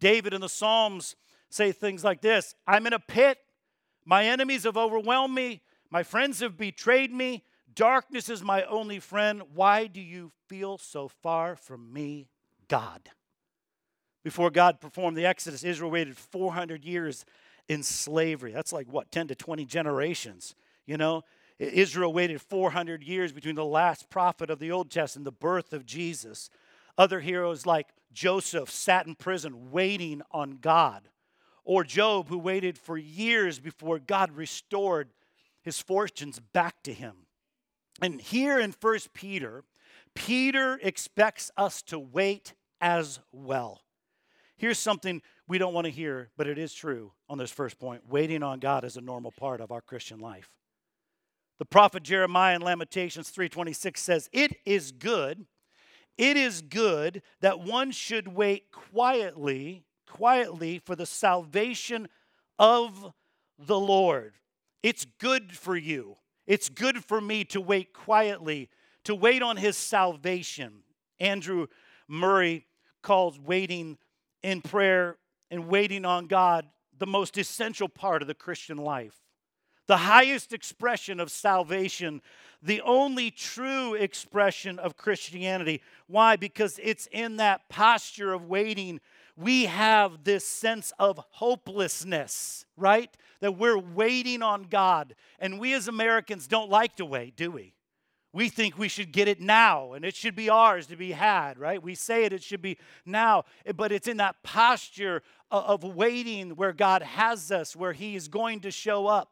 David 0.00 0.34
in 0.34 0.40
the 0.40 0.48
Psalms 0.48 1.16
say 1.48 1.72
things 1.72 2.04
like 2.04 2.20
this 2.20 2.54
I'm 2.66 2.86
in 2.86 2.92
a 2.92 2.98
pit. 2.98 3.38
My 4.04 4.24
enemies 4.24 4.64
have 4.64 4.76
overwhelmed 4.76 5.34
me. 5.34 5.62
My 5.90 6.02
friends 6.02 6.40
have 6.40 6.56
betrayed 6.56 7.12
me. 7.12 7.44
Darkness 7.76 8.30
is 8.30 8.42
my 8.42 8.62
only 8.64 8.98
friend. 8.98 9.42
Why 9.54 9.86
do 9.86 10.00
you 10.00 10.32
feel 10.48 10.78
so 10.78 11.08
far 11.08 11.54
from 11.56 11.92
me, 11.92 12.26
God? 12.68 13.10
Before 14.24 14.50
God 14.50 14.80
performed 14.80 15.16
the 15.16 15.26
Exodus, 15.26 15.62
Israel 15.62 15.90
waited 15.90 16.16
400 16.16 16.84
years 16.84 17.26
in 17.68 17.82
slavery. 17.82 18.50
That's 18.50 18.72
like 18.72 18.90
what, 18.90 19.12
10 19.12 19.28
to 19.28 19.34
20 19.34 19.66
generations, 19.66 20.54
you 20.86 20.96
know? 20.96 21.22
Israel 21.58 22.12
waited 22.12 22.40
400 22.40 23.02
years 23.02 23.32
between 23.32 23.54
the 23.54 23.64
last 23.64 24.10
prophet 24.10 24.50
of 24.50 24.58
the 24.58 24.72
Old 24.72 24.90
Testament 24.90 25.24
the 25.24 25.32
birth 25.32 25.72
of 25.72 25.86
Jesus. 25.86 26.50
Other 26.98 27.20
heroes 27.20 27.66
like 27.66 27.88
Joseph 28.12 28.70
sat 28.70 29.06
in 29.06 29.14
prison 29.14 29.70
waiting 29.70 30.22
on 30.30 30.58
God. 30.60 31.08
Or 31.64 31.84
Job, 31.84 32.28
who 32.28 32.38
waited 32.38 32.78
for 32.78 32.96
years 32.96 33.58
before 33.58 33.98
God 33.98 34.32
restored 34.32 35.10
his 35.62 35.80
fortunes 35.80 36.40
back 36.40 36.82
to 36.84 36.92
him. 36.92 37.25
And 38.00 38.20
here 38.20 38.58
in 38.58 38.72
First 38.72 39.12
Peter, 39.14 39.64
Peter 40.14 40.78
expects 40.82 41.50
us 41.56 41.82
to 41.82 41.98
wait 41.98 42.54
as 42.80 43.20
well. 43.32 43.82
Here's 44.56 44.78
something 44.78 45.22
we 45.48 45.58
don't 45.58 45.74
want 45.74 45.84
to 45.84 45.90
hear, 45.90 46.30
but 46.36 46.46
it 46.46 46.58
is 46.58 46.72
true 46.72 47.12
on 47.28 47.38
this 47.38 47.50
first 47.50 47.78
point. 47.78 48.08
Waiting 48.08 48.42
on 48.42 48.58
God 48.58 48.84
is 48.84 48.96
a 48.96 49.02
normal 49.02 49.32
part 49.32 49.60
of 49.60 49.70
our 49.70 49.80
Christian 49.80 50.18
life. 50.18 50.50
The 51.58 51.66
prophet 51.66 52.02
Jeremiah 52.02 52.56
in 52.56 52.62
Lamentations 52.62 53.30
3:26 53.30 54.00
says, 54.00 54.28
"It 54.32 54.60
is 54.64 54.92
good, 54.92 55.46
it 56.18 56.36
is 56.36 56.62
good 56.62 57.22
that 57.40 57.60
one 57.60 57.90
should 57.90 58.28
wait 58.28 58.70
quietly, 58.70 59.84
quietly 60.06 60.78
for 60.78 60.96
the 60.96 61.06
salvation 61.06 62.08
of 62.58 63.14
the 63.58 63.78
Lord." 63.78 64.38
It's 64.82 65.04
good 65.04 65.56
for 65.56 65.76
you. 65.76 66.18
It's 66.46 66.68
good 66.68 67.04
for 67.04 67.20
me 67.20 67.44
to 67.46 67.60
wait 67.60 67.92
quietly, 67.92 68.68
to 69.04 69.14
wait 69.14 69.42
on 69.42 69.56
his 69.56 69.76
salvation. 69.76 70.82
Andrew 71.18 71.66
Murray 72.08 72.66
calls 73.02 73.38
waiting 73.38 73.98
in 74.42 74.62
prayer 74.62 75.16
and 75.50 75.68
waiting 75.68 76.04
on 76.04 76.26
God 76.26 76.66
the 76.98 77.06
most 77.06 77.36
essential 77.36 77.88
part 77.88 78.22
of 78.22 78.28
the 78.28 78.34
Christian 78.34 78.76
life. 78.76 79.14
The 79.86 79.98
highest 79.98 80.52
expression 80.52 81.20
of 81.20 81.30
salvation, 81.30 82.20
the 82.60 82.80
only 82.80 83.30
true 83.30 83.94
expression 83.94 84.78
of 84.80 84.96
Christianity. 84.96 85.80
Why? 86.08 86.34
Because 86.34 86.80
it's 86.82 87.06
in 87.12 87.36
that 87.36 87.68
posture 87.68 88.32
of 88.32 88.46
waiting 88.46 89.00
we 89.36 89.66
have 89.66 90.24
this 90.24 90.46
sense 90.46 90.92
of 90.98 91.20
hopelessness, 91.30 92.64
right? 92.76 93.14
That 93.40 93.58
we're 93.58 93.78
waiting 93.78 94.42
on 94.42 94.64
God. 94.64 95.14
And 95.38 95.58
we 95.58 95.74
as 95.74 95.88
Americans 95.88 96.46
don't 96.46 96.70
like 96.70 96.96
to 96.96 97.04
wait, 97.04 97.36
do 97.36 97.50
we? 97.50 97.74
We 98.32 98.50
think 98.50 98.76
we 98.76 98.88
should 98.88 99.12
get 99.12 99.28
it 99.28 99.40
now 99.40 99.94
and 99.94 100.04
it 100.04 100.14
should 100.14 100.36
be 100.36 100.50
ours 100.50 100.86
to 100.88 100.96
be 100.96 101.12
had, 101.12 101.58
right? 101.58 101.82
We 101.82 101.94
say 101.94 102.24
it, 102.24 102.34
it 102.34 102.42
should 102.42 102.60
be 102.60 102.76
now, 103.06 103.44
eh, 103.64 103.72
but 103.72 103.92
it's 103.92 104.08
in 104.08 104.18
that 104.18 104.42
posture 104.42 105.22
of 105.50 105.84
waiting 105.84 106.50
where 106.50 106.74
God 106.74 107.02
has 107.02 107.50
us, 107.50 107.74
where 107.74 107.94
He 107.94 108.14
is 108.14 108.28
going 108.28 108.60
to 108.60 108.70
show 108.70 109.06
up. 109.06 109.30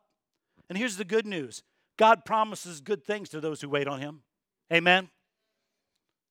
And 0.69 0.79
here's 0.79 0.97
the 0.97 1.05
good 1.05 1.27
news 1.27 1.63
God 1.99 2.25
promises 2.25 2.81
good 2.81 3.05
things 3.05 3.29
to 3.31 3.41
those 3.41 3.61
who 3.61 3.69
wait 3.69 3.87
on 3.87 4.01
Him. 4.01 4.23
Amen. 4.73 5.11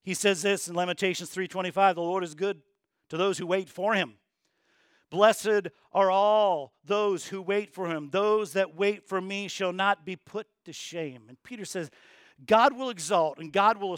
He 0.04 0.14
says 0.14 0.42
this 0.42 0.68
in 0.68 0.76
Lamentations 0.76 1.30
3:25, 1.30 1.96
the 1.96 2.02
Lord 2.02 2.24
is 2.24 2.34
good 2.34 2.62
to 3.10 3.18
those 3.18 3.38
who 3.38 3.46
wait 3.46 3.70
for 3.70 3.94
Him. 3.94 4.16
Blessed 5.14 5.68
are 5.92 6.10
all 6.10 6.74
those 6.84 7.28
who 7.28 7.40
wait 7.40 7.72
for 7.72 7.88
him. 7.88 8.10
Those 8.10 8.54
that 8.54 8.76
wait 8.76 9.08
for 9.08 9.22
me 9.22 9.48
shall 9.48 9.72
not 9.72 10.08
be 10.08 10.16
put 10.16 10.48
to 10.66 10.74
shame. 10.74 11.26
And 11.30 11.38
Peter 11.44 11.66
says, 11.66 11.92
God 12.48 12.76
will 12.76 12.90
exalt 12.90 13.38
and 13.38 13.54
God 13.54 13.78
will 13.78 13.96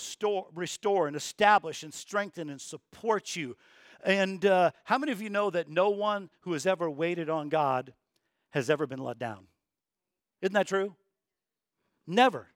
restore 0.54 1.08
and 1.08 1.16
establish 1.16 1.84
and 1.84 1.94
strengthen 1.94 2.50
and 2.50 2.60
support 2.60 3.34
you. 3.34 3.56
And 4.04 4.46
uh, 4.46 4.72
how 4.84 4.98
many 4.98 5.14
of 5.14 5.22
you 5.22 5.30
know 5.30 5.50
that 5.52 5.70
no 5.70 5.90
one 5.90 6.30
who 6.42 6.52
has 6.52 6.66
ever 6.66 6.90
waited 6.90 7.30
on 7.30 7.48
God 7.48 7.94
has 8.50 8.70
ever 8.70 8.86
been 8.86 9.00
let 9.00 9.18
down? 9.18 9.48
Isn't 10.42 10.52
that 10.52 10.68
true? 10.68 10.96
Never. 12.06 12.50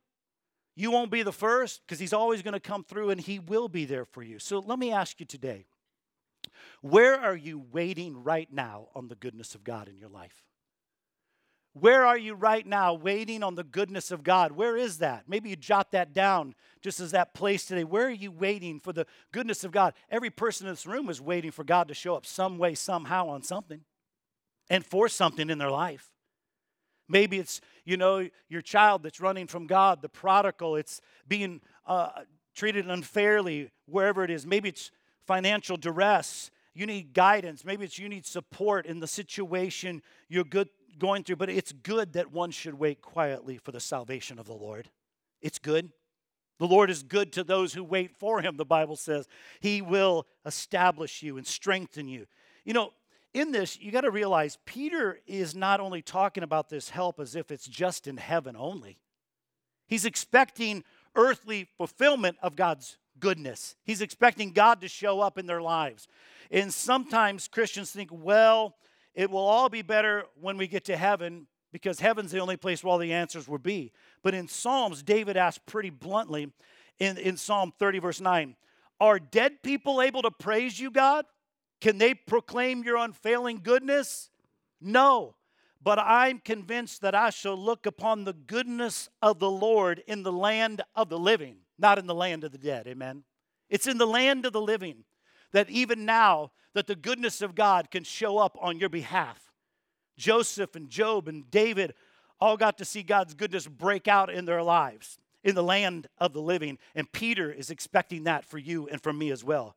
You 0.75 0.91
won't 0.91 1.11
be 1.11 1.23
the 1.23 1.31
first 1.31 1.79
because 1.85 1.99
He's 1.99 2.11
always 2.11 2.41
going 2.41 2.55
to 2.55 2.59
come 2.59 2.83
through 2.83 3.11
and 3.11 3.21
He 3.21 3.39
will 3.39 3.69
be 3.69 3.85
there 3.85 4.03
for 4.03 4.21
you. 4.21 4.37
So 4.37 4.59
let 4.59 4.77
me 4.77 4.91
ask 4.91 5.21
you 5.21 5.25
today 5.25 5.65
where 6.81 7.19
are 7.19 7.35
you 7.35 7.63
waiting 7.71 8.23
right 8.23 8.51
now 8.51 8.87
on 8.95 9.07
the 9.07 9.15
goodness 9.15 9.55
of 9.55 9.63
God 9.63 9.87
in 9.87 9.97
your 9.97 10.09
life? 10.09 10.43
Where 11.73 12.05
are 12.05 12.17
you 12.17 12.33
right 12.33 12.65
now 12.65 12.93
waiting 12.93 13.43
on 13.43 13.55
the 13.55 13.63
goodness 13.63 14.11
of 14.11 14.23
God? 14.23 14.53
Where 14.53 14.75
is 14.75 14.97
that? 14.97 15.25
Maybe 15.27 15.49
you 15.49 15.55
jot 15.55 15.91
that 15.91 16.13
down 16.13 16.55
just 16.81 16.99
as 16.99 17.11
that 17.11 17.33
place 17.33 17.65
today. 17.65 17.83
Where 17.83 18.07
are 18.07 18.11
you 18.11 18.31
waiting 18.31 18.79
for 18.79 18.91
the 18.91 19.05
goodness 19.31 19.63
of 19.63 19.71
God? 19.71 19.93
Every 20.09 20.29
person 20.29 20.67
in 20.67 20.73
this 20.73 20.87
room 20.87 21.09
is 21.09 21.21
waiting 21.21 21.51
for 21.51 21.63
God 21.63 21.87
to 21.89 21.93
show 21.93 22.15
up 22.15 22.25
some 22.25 22.57
way, 22.57 22.73
somehow 22.73 23.29
on 23.29 23.43
something 23.43 23.81
and 24.69 24.85
for 24.85 25.07
something 25.07 25.49
in 25.49 25.57
their 25.57 25.71
life. 25.71 26.11
Maybe 27.07 27.39
it's, 27.39 27.61
you 27.85 27.97
know, 27.97 28.27
your 28.49 28.61
child 28.61 29.03
that's 29.03 29.19
running 29.21 29.47
from 29.47 29.67
God, 29.67 30.01
the 30.01 30.09
prodigal, 30.09 30.75
it's 30.75 31.01
being 31.27 31.61
uh, 31.87 32.09
treated 32.55 32.87
unfairly 32.87 33.71
wherever 33.85 34.23
it 34.23 34.29
is. 34.29 34.45
Maybe 34.45 34.69
it's 34.69 34.91
financial 35.29 35.77
duress. 35.77 36.49
You 36.73 36.87
need 36.87 37.13
guidance. 37.13 37.63
Maybe 37.63 37.85
it's 37.85 37.99
you 37.99 38.09
need 38.09 38.25
support 38.25 38.87
in 38.87 38.99
the 38.99 39.05
situation 39.05 40.01
you're 40.27 40.43
good, 40.43 40.69
going 40.97 41.23
through. 41.23 41.35
But 41.35 41.51
it's 41.51 41.71
good 41.71 42.13
that 42.13 42.31
one 42.31 42.49
should 42.49 42.73
wait 42.73 43.03
quietly 43.03 43.59
for 43.59 43.71
the 43.71 43.79
salvation 43.79 44.39
of 44.39 44.47
the 44.47 44.55
Lord. 44.55 44.89
It's 45.39 45.59
good. 45.59 45.91
The 46.57 46.65
Lord 46.65 46.89
is 46.89 47.03
good 47.03 47.31
to 47.33 47.43
those 47.43 47.75
who 47.75 47.83
wait 47.83 48.15
for 48.17 48.41
him, 48.41 48.57
the 48.57 48.65
Bible 48.65 48.95
says. 48.95 49.27
He 49.59 49.83
will 49.83 50.25
establish 50.47 51.21
you 51.21 51.37
and 51.37 51.45
strengthen 51.45 52.07
you. 52.07 52.25
You 52.65 52.73
know, 52.73 52.93
in 53.35 53.51
this, 53.51 53.79
you 53.79 53.91
got 53.91 54.01
to 54.01 54.11
realize 54.11 54.57
Peter 54.65 55.19
is 55.27 55.53
not 55.53 55.79
only 55.79 56.01
talking 56.01 56.41
about 56.41 56.69
this 56.69 56.89
help 56.89 57.19
as 57.19 57.35
if 57.35 57.51
it's 57.51 57.67
just 57.67 58.07
in 58.07 58.17
heaven 58.17 58.55
only, 58.57 58.97
he's 59.85 60.05
expecting 60.05 60.83
earthly 61.15 61.67
fulfillment 61.77 62.37
of 62.41 62.55
God's 62.55 62.97
goodness. 63.19 63.75
He's 63.83 64.01
expecting 64.01 64.51
God 64.51 64.81
to 64.81 64.87
show 64.87 65.19
up 65.19 65.37
in 65.37 65.45
their 65.45 65.61
lives. 65.61 66.07
And 66.51 66.73
sometimes 66.73 67.47
Christians 67.47 67.91
think, 67.91 68.09
well, 68.11 68.75
it 69.13 69.29
will 69.29 69.39
all 69.39 69.69
be 69.69 69.81
better 69.81 70.25
when 70.39 70.57
we 70.57 70.67
get 70.67 70.85
to 70.85 70.97
heaven 70.97 71.47
because 71.71 71.99
heaven's 71.99 72.31
the 72.31 72.39
only 72.39 72.57
place 72.57 72.83
where 72.83 72.91
all 72.91 72.97
the 72.97 73.13
answers 73.13 73.47
will 73.47 73.59
be. 73.59 73.91
But 74.23 74.33
in 74.33 74.47
Psalms, 74.47 75.03
David 75.03 75.37
asked 75.37 75.65
pretty 75.65 75.89
bluntly 75.89 76.51
in, 76.99 77.17
in 77.17 77.37
Psalm 77.37 77.73
30, 77.77 77.99
verse 77.99 78.21
9, 78.21 78.55
Are 78.99 79.19
dead 79.19 79.61
people 79.61 80.01
able 80.01 80.21
to 80.23 80.31
praise 80.31 80.79
you, 80.79 80.89
God? 80.89 81.25
Can 81.81 81.97
they 81.97 82.13
proclaim 82.13 82.83
your 82.83 82.97
unfailing 82.97 83.61
goodness? 83.63 84.29
No. 84.81 85.35
But 85.81 85.99
I'm 85.99 86.39
convinced 86.39 87.01
that 87.01 87.15
I 87.15 87.29
shall 87.29 87.55
look 87.55 87.85
upon 87.85 88.25
the 88.25 88.33
goodness 88.33 89.09
of 89.21 89.39
the 89.39 89.49
Lord 89.49 90.03
in 90.07 90.23
the 90.23 90.31
land 90.31 90.81
of 90.95 91.09
the 91.09 91.19
living 91.19 91.57
not 91.79 91.99
in 91.99 92.07
the 92.07 92.15
land 92.15 92.43
of 92.43 92.51
the 92.51 92.57
dead. 92.57 92.87
Amen. 92.87 93.23
It's 93.69 93.87
in 93.87 93.97
the 93.97 94.07
land 94.07 94.45
of 94.45 94.53
the 94.53 94.61
living 94.61 95.03
that 95.51 95.69
even 95.69 96.05
now 96.05 96.51
that 96.73 96.87
the 96.87 96.95
goodness 96.95 97.41
of 97.41 97.55
God 97.55 97.91
can 97.91 98.03
show 98.03 98.37
up 98.37 98.57
on 98.59 98.79
your 98.79 98.89
behalf. 98.89 99.51
Joseph 100.17 100.75
and 100.75 100.89
Job 100.89 101.27
and 101.27 101.49
David 101.49 101.93
all 102.39 102.57
got 102.57 102.77
to 102.77 102.85
see 102.85 103.03
God's 103.03 103.33
goodness 103.33 103.67
break 103.67 104.07
out 104.07 104.29
in 104.29 104.45
their 104.45 104.63
lives 104.63 105.17
in 105.43 105.55
the 105.55 105.63
land 105.63 106.07
of 106.17 106.33
the 106.33 106.41
living. 106.41 106.77
And 106.95 107.11
Peter 107.11 107.51
is 107.51 107.69
expecting 107.69 108.25
that 108.25 108.45
for 108.45 108.57
you 108.57 108.87
and 108.87 109.01
for 109.01 109.13
me 109.13 109.31
as 109.31 109.43
well. 109.43 109.75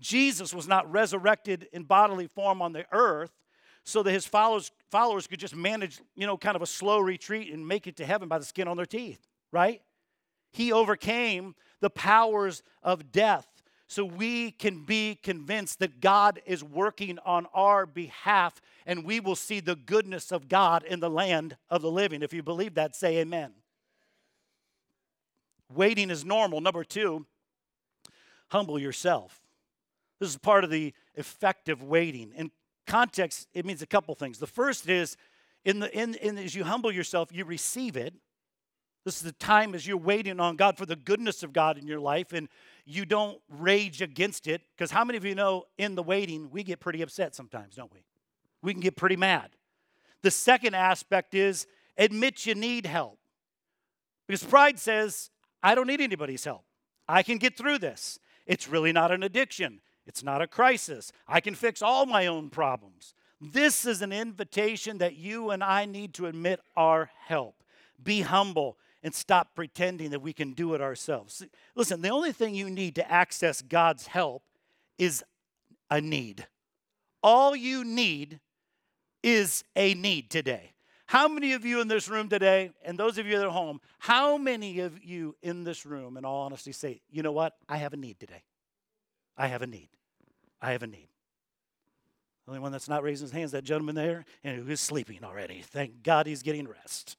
Jesus 0.00 0.54
was 0.54 0.68
not 0.68 0.90
resurrected 0.90 1.68
in 1.72 1.82
bodily 1.82 2.28
form 2.28 2.62
on 2.62 2.72
the 2.72 2.86
earth 2.92 3.32
so 3.84 4.02
that 4.02 4.12
his 4.12 4.26
followers, 4.26 4.70
followers 4.90 5.26
could 5.26 5.40
just 5.40 5.56
manage, 5.56 6.00
you 6.14 6.26
know, 6.26 6.36
kind 6.36 6.56
of 6.56 6.62
a 6.62 6.66
slow 6.66 6.98
retreat 7.00 7.52
and 7.52 7.66
make 7.66 7.86
it 7.86 7.96
to 7.96 8.06
heaven 8.06 8.28
by 8.28 8.38
the 8.38 8.44
skin 8.44 8.68
on 8.68 8.76
their 8.76 8.86
teeth, 8.86 9.26
right? 9.50 9.80
He 10.50 10.72
overcame 10.72 11.54
the 11.80 11.90
powers 11.90 12.62
of 12.82 13.12
death. 13.12 13.46
So 13.90 14.04
we 14.04 14.50
can 14.50 14.84
be 14.84 15.18
convinced 15.22 15.78
that 15.78 16.00
God 16.00 16.42
is 16.44 16.62
working 16.62 17.18
on 17.24 17.46
our 17.54 17.86
behalf 17.86 18.60
and 18.84 19.04
we 19.04 19.18
will 19.18 19.36
see 19.36 19.60
the 19.60 19.76
goodness 19.76 20.30
of 20.30 20.48
God 20.48 20.84
in 20.84 21.00
the 21.00 21.08
land 21.08 21.56
of 21.70 21.80
the 21.80 21.90
living. 21.90 22.22
If 22.22 22.34
you 22.34 22.42
believe 22.42 22.74
that, 22.74 22.94
say 22.94 23.18
amen. 23.18 23.52
Waiting 25.72 26.10
is 26.10 26.24
normal. 26.24 26.60
Number 26.60 26.84
two, 26.84 27.26
humble 28.48 28.78
yourself. 28.78 29.40
This 30.20 30.30
is 30.30 30.36
part 30.36 30.64
of 30.64 30.70
the 30.70 30.92
effective 31.14 31.82
waiting. 31.82 32.32
In 32.36 32.50
context, 32.86 33.48
it 33.54 33.64
means 33.64 33.82
a 33.82 33.86
couple 33.86 34.14
things. 34.14 34.38
The 34.38 34.46
first 34.46 34.88
is 34.88 35.16
in 35.64 35.80
the 35.80 35.96
in, 35.96 36.14
in 36.16 36.38
as 36.38 36.54
you 36.54 36.64
humble 36.64 36.92
yourself, 36.92 37.30
you 37.32 37.44
receive 37.44 37.96
it. 37.96 38.14
This 39.08 39.16
is 39.16 39.22
the 39.22 39.32
time 39.32 39.74
as 39.74 39.86
you're 39.86 39.96
waiting 39.96 40.38
on 40.38 40.56
God 40.56 40.76
for 40.76 40.84
the 40.84 40.94
goodness 40.94 41.42
of 41.42 41.54
God 41.54 41.78
in 41.78 41.86
your 41.86 41.98
life 41.98 42.34
and 42.34 42.46
you 42.84 43.06
don't 43.06 43.40
rage 43.48 44.02
against 44.02 44.46
it. 44.46 44.60
Because 44.76 44.90
how 44.90 45.02
many 45.02 45.16
of 45.16 45.24
you 45.24 45.34
know 45.34 45.64
in 45.78 45.94
the 45.94 46.02
waiting, 46.02 46.50
we 46.50 46.62
get 46.62 46.78
pretty 46.78 47.00
upset 47.00 47.34
sometimes, 47.34 47.76
don't 47.76 47.90
we? 47.90 48.04
We 48.60 48.74
can 48.74 48.82
get 48.82 48.96
pretty 48.96 49.16
mad. 49.16 49.48
The 50.20 50.30
second 50.30 50.74
aspect 50.74 51.34
is 51.34 51.66
admit 51.96 52.44
you 52.44 52.54
need 52.54 52.84
help. 52.84 53.18
Because 54.26 54.44
pride 54.44 54.78
says, 54.78 55.30
I 55.62 55.74
don't 55.74 55.86
need 55.86 56.02
anybody's 56.02 56.44
help. 56.44 56.66
I 57.08 57.22
can 57.22 57.38
get 57.38 57.56
through 57.56 57.78
this. 57.78 58.18
It's 58.44 58.68
really 58.68 58.92
not 58.92 59.10
an 59.10 59.22
addiction, 59.22 59.80
it's 60.06 60.22
not 60.22 60.42
a 60.42 60.46
crisis. 60.46 61.12
I 61.26 61.40
can 61.40 61.54
fix 61.54 61.80
all 61.80 62.04
my 62.04 62.26
own 62.26 62.50
problems. 62.50 63.14
This 63.40 63.86
is 63.86 64.02
an 64.02 64.12
invitation 64.12 64.98
that 64.98 65.16
you 65.16 65.48
and 65.48 65.64
I 65.64 65.86
need 65.86 66.12
to 66.14 66.26
admit 66.26 66.60
our 66.76 67.08
help. 67.26 67.54
Be 68.04 68.20
humble 68.20 68.76
and 69.02 69.14
stop 69.14 69.54
pretending 69.54 70.10
that 70.10 70.20
we 70.20 70.32
can 70.32 70.52
do 70.52 70.74
it 70.74 70.80
ourselves. 70.80 71.44
Listen, 71.74 72.02
the 72.02 72.08
only 72.08 72.32
thing 72.32 72.54
you 72.54 72.68
need 72.68 72.94
to 72.96 73.10
access 73.10 73.62
God's 73.62 74.06
help 74.06 74.42
is 74.98 75.22
a 75.90 76.00
need. 76.00 76.46
All 77.22 77.54
you 77.54 77.84
need 77.84 78.40
is 79.22 79.64
a 79.76 79.94
need 79.94 80.30
today. 80.30 80.72
How 81.06 81.26
many 81.26 81.54
of 81.54 81.64
you 81.64 81.80
in 81.80 81.88
this 81.88 82.08
room 82.08 82.28
today, 82.28 82.70
and 82.84 82.98
those 82.98 83.16
of 83.16 83.26
you 83.26 83.40
at 83.40 83.48
home, 83.48 83.80
how 83.98 84.36
many 84.36 84.80
of 84.80 85.02
you 85.02 85.36
in 85.42 85.64
this 85.64 85.86
room, 85.86 86.18
in 86.18 86.24
all 86.24 86.42
honesty, 86.42 86.72
say, 86.72 87.00
you 87.10 87.22
know 87.22 87.32
what? 87.32 87.56
I 87.68 87.78
have 87.78 87.94
a 87.94 87.96
need 87.96 88.20
today. 88.20 88.42
I 89.36 89.46
have 89.46 89.62
a 89.62 89.66
need. 89.66 89.88
I 90.60 90.72
have 90.72 90.82
a 90.82 90.86
need. 90.86 91.08
The 92.44 92.50
only 92.50 92.60
one 92.60 92.72
that's 92.72 92.88
not 92.88 93.02
raising 93.02 93.24
his 93.24 93.32
hands, 93.32 93.52
that 93.52 93.64
gentleman 93.64 93.94
there, 93.94 94.24
and 94.44 94.56
who 94.56 94.70
is 94.70 94.80
sleeping 94.80 95.24
already. 95.24 95.62
Thank 95.62 96.02
God 96.02 96.26
he's 96.26 96.42
getting 96.42 96.68
rest. 96.68 97.16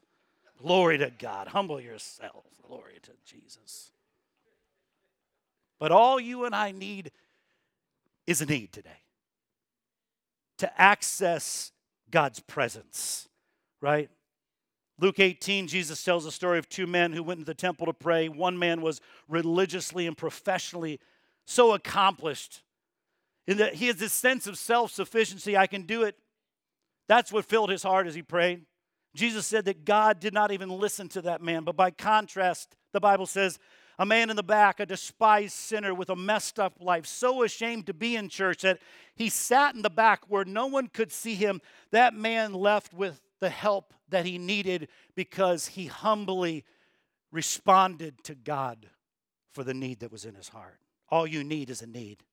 Glory 0.62 0.98
to 0.98 1.10
God. 1.10 1.48
Humble 1.48 1.80
yourselves. 1.80 2.58
Glory 2.68 3.00
to 3.04 3.12
Jesus. 3.25 3.92
But 5.80 5.92
all 5.92 6.20
you 6.20 6.46
and 6.46 6.54
I 6.54 6.72
need 6.72 7.12
is 8.28 8.42
a 8.42 8.46
need 8.46 8.74
today 8.74 8.89
to 10.58 10.82
access 10.82 11.72
God's 12.12 12.42
presence, 12.42 13.30
right? 13.82 14.10
Luke 15.00 15.20
18, 15.20 15.68
Jesus 15.68 16.04
tells 16.04 16.25
the 16.25 16.32
story 16.32 16.60
of 16.60 16.68
two 16.68 16.86
men 16.86 17.13
who 17.13 17.24
went 17.24 17.39
into 17.39 17.50
the 17.50 17.54
temple 17.54 17.86
to 17.86 17.94
pray. 17.94 18.28
One 18.28 18.60
man 18.60 18.82
was 18.82 19.00
religiously 19.30 20.06
and 20.06 20.18
professionally 20.18 21.00
so 21.46 21.74
accomplished 21.74 22.62
in 23.48 23.58
that 23.58 23.75
he 23.75 23.88
has 23.88 23.96
this 23.96 24.12
sense 24.12 24.46
of 24.46 24.58
self 24.58 24.92
sufficiency. 24.92 25.56
I 25.56 25.68
can 25.68 25.84
do 25.84 26.04
it. 26.04 26.18
That's 27.08 27.32
what 27.32 27.46
filled 27.46 27.70
his 27.70 27.84
heart 27.84 28.06
as 28.06 28.13
he 28.13 28.22
prayed. 28.22 28.66
Jesus 29.16 29.48
said 29.48 29.66
that 29.66 29.86
God 29.86 30.20
did 30.20 30.34
not 30.34 30.51
even 30.51 30.70
listen 30.70 31.08
to 31.10 31.22
that 31.24 31.42
man. 31.42 31.63
But 31.63 31.75
by 31.75 31.92
contrast, 31.92 32.75
the 32.94 33.00
Bible 33.00 33.25
says, 33.25 33.60
a 33.98 34.06
man 34.06 34.30
in 34.30 34.38
the 34.38 34.44
back, 34.44 34.80
a 34.80 34.86
despised 34.86 35.54
sinner 35.54 35.94
with 35.94 36.10
a 36.10 36.16
messed 36.16 36.58
up 36.58 36.78
life, 36.80 37.06
so 37.06 37.44
ashamed 37.44 37.86
to 37.88 37.94
be 37.94 38.16
in 38.16 38.30
church 38.30 38.62
that 38.62 38.80
he 39.13 39.28
sat 39.28 39.75
in 39.75 39.82
the 39.82 39.89
back 39.89 40.22
where 40.30 40.46
no 40.46 40.68
one 40.68 40.88
could 40.88 41.12
see 41.12 41.36
him. 41.36 41.60
That 41.92 42.13
man 42.13 42.54
left 42.54 42.94
with 42.94 43.22
the 43.42 43.50
help 43.50 43.94
that 44.08 44.25
he 44.25 44.38
needed 44.38 44.88
because 45.16 45.68
he 45.68 45.88
humbly 45.88 46.63
responded 47.32 48.24
to 48.24 48.36
God 48.36 48.89
for 49.51 49.66
the 49.66 49.74
need 49.74 50.00
that 50.00 50.12
was 50.12 50.24
in 50.24 50.36
his 50.36 50.48
heart. 50.48 50.80
All 51.10 51.28
you 51.28 51.44
need 51.44 51.70
is 51.70 51.82
a 51.82 51.88
need. 51.88 52.24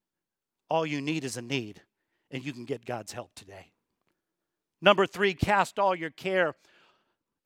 All 0.71 0.87
you 0.87 1.01
need 1.01 1.25
is 1.25 1.37
a 1.37 1.43
need, 1.43 1.83
and 2.31 2.45
you 2.45 2.53
can 2.53 2.65
get 2.65 2.85
God's 2.85 3.13
help 3.13 3.35
today. 3.35 3.73
Number 4.81 5.07
three, 5.07 5.35
cast 5.35 5.79
all 5.79 5.95
your 5.95 6.11
care 6.11 6.55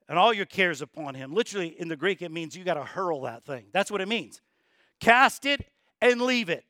and 0.08 0.18
all 0.18 0.32
your 0.32 0.46
cares 0.46 0.82
upon 0.82 1.14
him. 1.14 1.32
Literally, 1.32 1.68
in 1.68 1.88
the 1.88 1.96
Greek, 1.96 2.20
it 2.20 2.32
means 2.32 2.56
you 2.56 2.64
got 2.64 2.74
to 2.74 2.84
hurl 2.84 3.22
that 3.22 3.44
thing. 3.44 3.66
That's 3.72 3.90
what 3.90 4.00
it 4.00 4.08
means. 4.08 4.40
Cast 5.00 5.46
it 5.46 5.64
and 6.00 6.20
leave 6.20 6.48
it. 6.48 6.64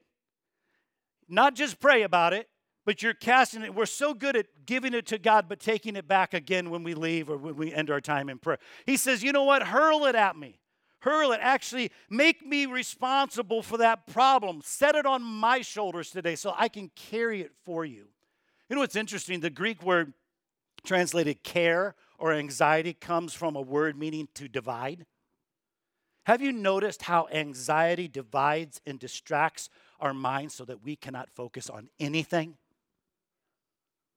Not 1.29 1.55
just 1.55 1.81
pray 1.81 2.02
about 2.02 2.33
it, 2.33 2.49
but 2.85 3.02
you're 3.02 3.14
casting 3.14 3.62
it. 3.62 3.75
We're 3.75 3.87
so 3.87 4.14
good 4.14 4.37
at 4.37 4.47
giving 4.67 4.95
it 4.95 5.07
to 5.07 5.19
God, 5.19 5.49
but 5.49 5.61
taking 5.61 5.97
it 5.97 6.07
back 6.07 6.35
again 6.35 6.71
when 6.71 6.83
we 6.83 6.95
leave 6.95 7.31
or 7.31 7.37
when 7.37 7.57
we 7.57 7.73
end 7.73 7.90
our 7.90 8.00
time 8.00 8.29
in 8.29 8.38
prayer. 8.38 8.59
He 8.85 8.97
says, 8.97 9.23
You 9.23 9.33
know 9.33 9.45
what? 9.45 9.62
Hurl 9.62 10.07
it 10.07 10.14
at 10.14 10.37
me. 10.37 10.61
Hurl 11.00 11.33
it. 11.33 11.40
Actually, 11.43 11.93
make 12.11 12.45
me 12.45 12.67
responsible 12.67 13.62
for 13.62 13.79
that 13.79 14.07
problem. 14.07 14.61
Set 14.62 14.95
it 14.95 15.07
on 15.07 15.23
my 15.23 15.62
shoulders 15.62 16.11
today 16.11 16.35
so 16.37 16.52
I 16.57 16.69
can 16.69 16.90
carry 16.95 17.40
it 17.40 17.52
for 17.64 17.85
you. 17.85 18.09
You 18.69 18.76
know 18.76 18.83
what's 18.83 18.97
interesting? 18.97 19.40
The 19.40 19.50
Greek 19.50 19.83
word 19.83 20.12
translated 20.84 21.42
care 21.42 21.94
or 22.18 22.32
anxiety 22.32 22.92
comes 22.92 23.34
from 23.34 23.56
a 23.56 23.60
word 23.60 23.99
meaning 23.99 24.28
to 24.34 24.49
divide. 24.49 25.06
Have 26.26 26.42
you 26.42 26.52
noticed 26.52 27.02
how 27.02 27.28
anxiety 27.32 28.06
divides 28.06 28.80
and 28.87 28.99
distracts 28.99 29.70
our 29.99 30.14
minds 30.14 30.54
so 30.54 30.64
that 30.64 30.82
we 30.82 30.96
cannot 30.96 31.30
focus 31.30 31.70
on 31.70 31.88
anything? 31.99 32.56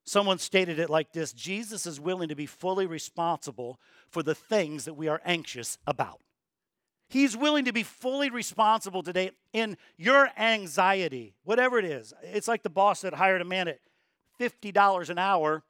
Someone 0.06 0.38
stated 0.38 0.80
it 0.80 0.90
like 0.90 1.14
this 1.14 1.32
Jesus 1.32 1.86
is 1.86 2.00
willing 2.00 2.30
to 2.30 2.36
be 2.36 2.46
fully 2.46 2.86
responsible 2.86 3.80
for 4.10 4.22
the 4.22 4.36
things 4.36 4.86
that 4.86 4.96
we 4.96 5.08
are 5.08 5.22
anxious 5.24 5.78
about. 5.88 6.20
He's 7.10 7.38
willing 7.38 7.66
to 7.66 7.74
be 7.74 7.84
fully 7.84 8.30
responsible 8.30 9.04
today 9.04 9.32
in 9.54 9.78
your 9.98 10.30
anxiety, 10.38 11.36
whatever 11.44 11.78
it 11.78 11.86
is. 11.86 12.14
It's 12.24 12.48
like 12.48 12.64
the 12.64 12.70
boss 12.70 13.02
that 13.02 13.14
hired 13.14 13.42
a 13.42 13.46
man 13.46 13.68
at 13.68 13.80
$50 14.40 15.10
an 15.10 15.18
hour 15.18 15.64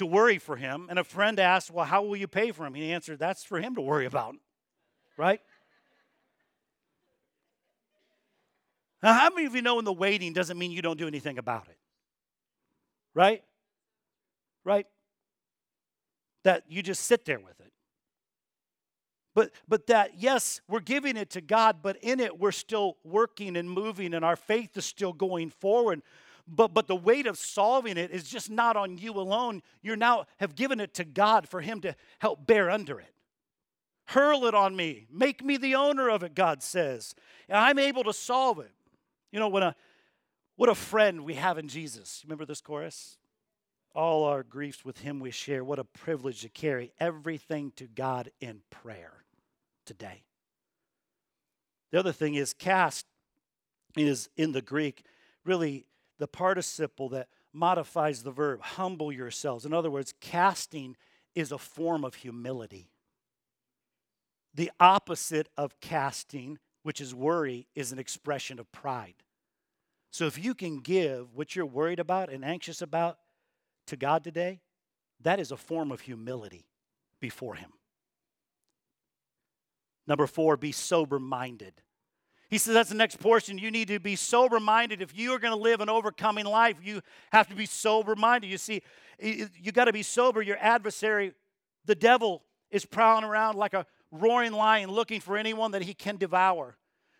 to 0.00 0.06
worry 0.06 0.38
for 0.38 0.56
him. 0.56 0.86
And 0.88 0.98
a 0.98 1.04
friend 1.04 1.38
asked, 1.38 1.70
Well, 1.70 1.84
how 1.84 2.02
will 2.02 2.16
you 2.16 2.26
pay 2.26 2.52
for 2.52 2.66
him? 2.66 2.74
He 2.74 2.90
answered, 2.92 3.18
That's 3.18 3.44
for 3.44 3.60
him 3.60 3.74
to 3.76 3.80
worry 3.80 4.06
about, 4.06 4.34
right? 5.16 5.40
Now, 9.02 9.12
how 9.12 9.30
many 9.30 9.46
of 9.46 9.54
you 9.54 9.62
know 9.62 9.78
in 9.78 9.84
the 9.84 9.92
waiting 9.92 10.32
doesn't 10.32 10.58
mean 10.58 10.72
you 10.72 10.82
don't 10.82 10.98
do 10.98 11.06
anything 11.06 11.38
about 11.38 11.68
it? 11.68 11.78
Right? 13.14 13.42
Right? 14.64 14.86
That 16.44 16.64
you 16.68 16.82
just 16.82 17.04
sit 17.04 17.24
there 17.24 17.38
with 17.38 17.60
it. 17.60 17.72
But, 19.34 19.52
but 19.68 19.86
that, 19.86 20.12
yes, 20.18 20.60
we're 20.68 20.80
giving 20.80 21.16
it 21.16 21.30
to 21.30 21.40
God, 21.40 21.78
but 21.82 21.96
in 22.02 22.20
it 22.20 22.38
we're 22.38 22.52
still 22.52 22.96
working 23.04 23.56
and 23.56 23.70
moving, 23.70 24.12
and 24.14 24.24
our 24.24 24.36
faith 24.36 24.76
is 24.76 24.84
still 24.84 25.12
going 25.12 25.50
forward. 25.50 26.02
But, 26.52 26.74
but 26.74 26.88
the 26.88 26.96
weight 26.96 27.26
of 27.26 27.38
solving 27.38 27.96
it 27.96 28.10
is 28.10 28.24
just 28.24 28.50
not 28.50 28.76
on 28.76 28.98
you 28.98 29.12
alone. 29.12 29.62
You 29.82 29.94
now 29.94 30.26
have 30.38 30.56
given 30.56 30.80
it 30.80 30.94
to 30.94 31.04
God 31.04 31.48
for 31.48 31.60
Him 31.60 31.80
to 31.82 31.94
help 32.18 32.46
bear 32.46 32.70
under 32.70 32.98
it. 32.98 33.14
Hurl 34.06 34.46
it 34.46 34.54
on 34.54 34.74
me. 34.74 35.06
Make 35.12 35.44
me 35.44 35.56
the 35.56 35.76
owner 35.76 36.10
of 36.10 36.24
it, 36.24 36.34
God 36.34 36.62
says. 36.62 37.14
And 37.48 37.56
I'm 37.56 37.78
able 37.78 38.02
to 38.04 38.12
solve 38.12 38.58
it. 38.58 38.72
You 39.30 39.38
know, 39.38 39.48
when 39.48 39.62
a, 39.62 39.76
what 40.56 40.68
a 40.68 40.74
friend 40.74 41.24
we 41.24 41.34
have 41.34 41.56
in 41.56 41.68
Jesus. 41.68 42.22
Remember 42.24 42.44
this 42.44 42.60
chorus? 42.60 43.18
All 43.94 44.24
our 44.24 44.42
griefs 44.42 44.84
with 44.84 44.98
Him 44.98 45.20
we 45.20 45.30
share. 45.30 45.62
What 45.62 45.78
a 45.78 45.84
privilege 45.84 46.40
to 46.40 46.48
carry 46.48 46.92
everything 46.98 47.72
to 47.76 47.84
God 47.84 48.32
in 48.40 48.62
prayer 48.70 49.24
today. 49.86 50.22
The 51.92 52.00
other 52.00 52.12
thing 52.12 52.34
is, 52.34 52.52
cast 52.52 53.06
is 53.96 54.28
in 54.36 54.52
the 54.52 54.62
Greek 54.62 55.04
really 55.44 55.86
the 56.20 56.28
participle 56.28 57.08
that 57.08 57.28
modifies 57.52 58.22
the 58.22 58.30
verb, 58.30 58.60
humble 58.60 59.10
yourselves. 59.10 59.64
In 59.64 59.72
other 59.72 59.90
words, 59.90 60.14
casting 60.20 60.96
is 61.34 61.50
a 61.50 61.58
form 61.58 62.04
of 62.04 62.14
humility. 62.14 62.90
The 64.54 64.70
opposite 64.78 65.48
of 65.56 65.80
casting, 65.80 66.58
which 66.82 67.00
is 67.00 67.14
worry, 67.14 67.66
is 67.74 67.90
an 67.90 67.98
expression 67.98 68.58
of 68.58 68.70
pride. 68.70 69.14
So 70.10 70.26
if 70.26 70.42
you 70.42 70.54
can 70.54 70.80
give 70.80 71.34
what 71.34 71.56
you're 71.56 71.64
worried 71.64 72.00
about 72.00 72.30
and 72.30 72.44
anxious 72.44 72.82
about 72.82 73.18
to 73.86 73.96
God 73.96 74.22
today, 74.22 74.60
that 75.22 75.40
is 75.40 75.50
a 75.50 75.56
form 75.56 75.90
of 75.90 76.02
humility 76.02 76.66
before 77.18 77.54
Him. 77.54 77.72
Number 80.06 80.26
four, 80.26 80.58
be 80.58 80.72
sober 80.72 81.18
minded. 81.18 81.80
He 82.50 82.58
says 82.58 82.74
that's 82.74 82.88
the 82.88 82.96
next 82.96 83.20
portion. 83.20 83.58
You 83.58 83.70
need 83.70 83.88
to 83.88 84.00
be 84.00 84.16
sober 84.16 84.58
minded. 84.58 85.00
If 85.00 85.16
you 85.16 85.32
are 85.32 85.38
going 85.38 85.56
to 85.56 85.62
live 85.62 85.80
an 85.80 85.88
overcoming 85.88 86.44
life, 86.44 86.76
you 86.82 87.00
have 87.30 87.48
to 87.48 87.54
be 87.54 87.64
sober 87.64 88.16
minded. 88.16 88.48
You 88.48 88.58
see, 88.58 88.82
you 89.20 89.72
got 89.72 89.84
to 89.84 89.92
be 89.92 90.02
sober. 90.02 90.42
Your 90.42 90.58
adversary, 90.60 91.32
the 91.84 91.94
devil, 91.94 92.42
is 92.70 92.84
prowling 92.84 93.24
around 93.24 93.56
like 93.56 93.72
a 93.72 93.86
roaring 94.10 94.52
lion 94.52 94.90
looking 94.90 95.20
for 95.20 95.36
anyone 95.36 95.70
that 95.70 95.82
he 95.82 95.94
can 95.94 96.16
devour. 96.16 96.76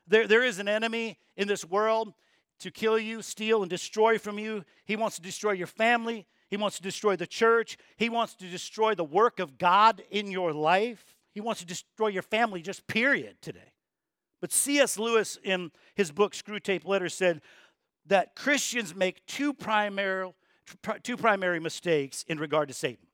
There, 0.09 0.27
there 0.27 0.43
is 0.43 0.59
an 0.59 0.66
enemy 0.66 1.19
in 1.37 1.47
this 1.47 1.64
world 1.64 2.12
to 2.59 2.73
kill 2.73 2.99
you, 2.99 3.23
steal, 3.23 3.62
and 3.62 3.71
destroy 3.71 4.19
from 4.19 4.38
you. 4.38 4.64
He 4.85 4.97
wants 4.97 5.16
to 5.16 5.23
destroy 5.23 5.53
your 5.53 5.69
family. 5.69 6.27
He 6.49 6.57
wants 6.57 6.77
to 6.79 6.83
destroy 6.83 7.14
the 7.14 7.29
church. 7.29 7.79
He 7.97 8.09
wants 8.09 8.35
to 8.35 8.49
destroy 8.49 8.97
the 8.97 9.05
work 9.05 9.38
of 9.38 9.59
God 9.59 10.03
in 10.11 10.33
your 10.33 10.53
life. 10.53 11.14
He 11.33 11.40
wants 11.40 11.61
to 11.61 11.66
destroy 11.66 12.09
your 12.09 12.25
family, 12.25 12.61
just 12.61 12.88
period, 12.88 13.37
today. 13.40 13.69
But 14.40 14.53
C.S. 14.53 14.98
Lewis, 14.98 15.38
in 15.42 15.70
his 15.94 16.11
book 16.11 16.33
Screwtape 16.33 16.87
Letters, 16.87 17.14
said 17.14 17.42
that 18.07 18.35
Christians 18.35 18.94
make 18.94 19.24
two 19.26 19.53
primary, 19.53 20.33
two 21.03 21.16
primary 21.16 21.61
mistakes 21.61 22.24
in 22.29 22.38
regard 22.38 22.68
to 22.68 22.74
Satan. 22.74 23.07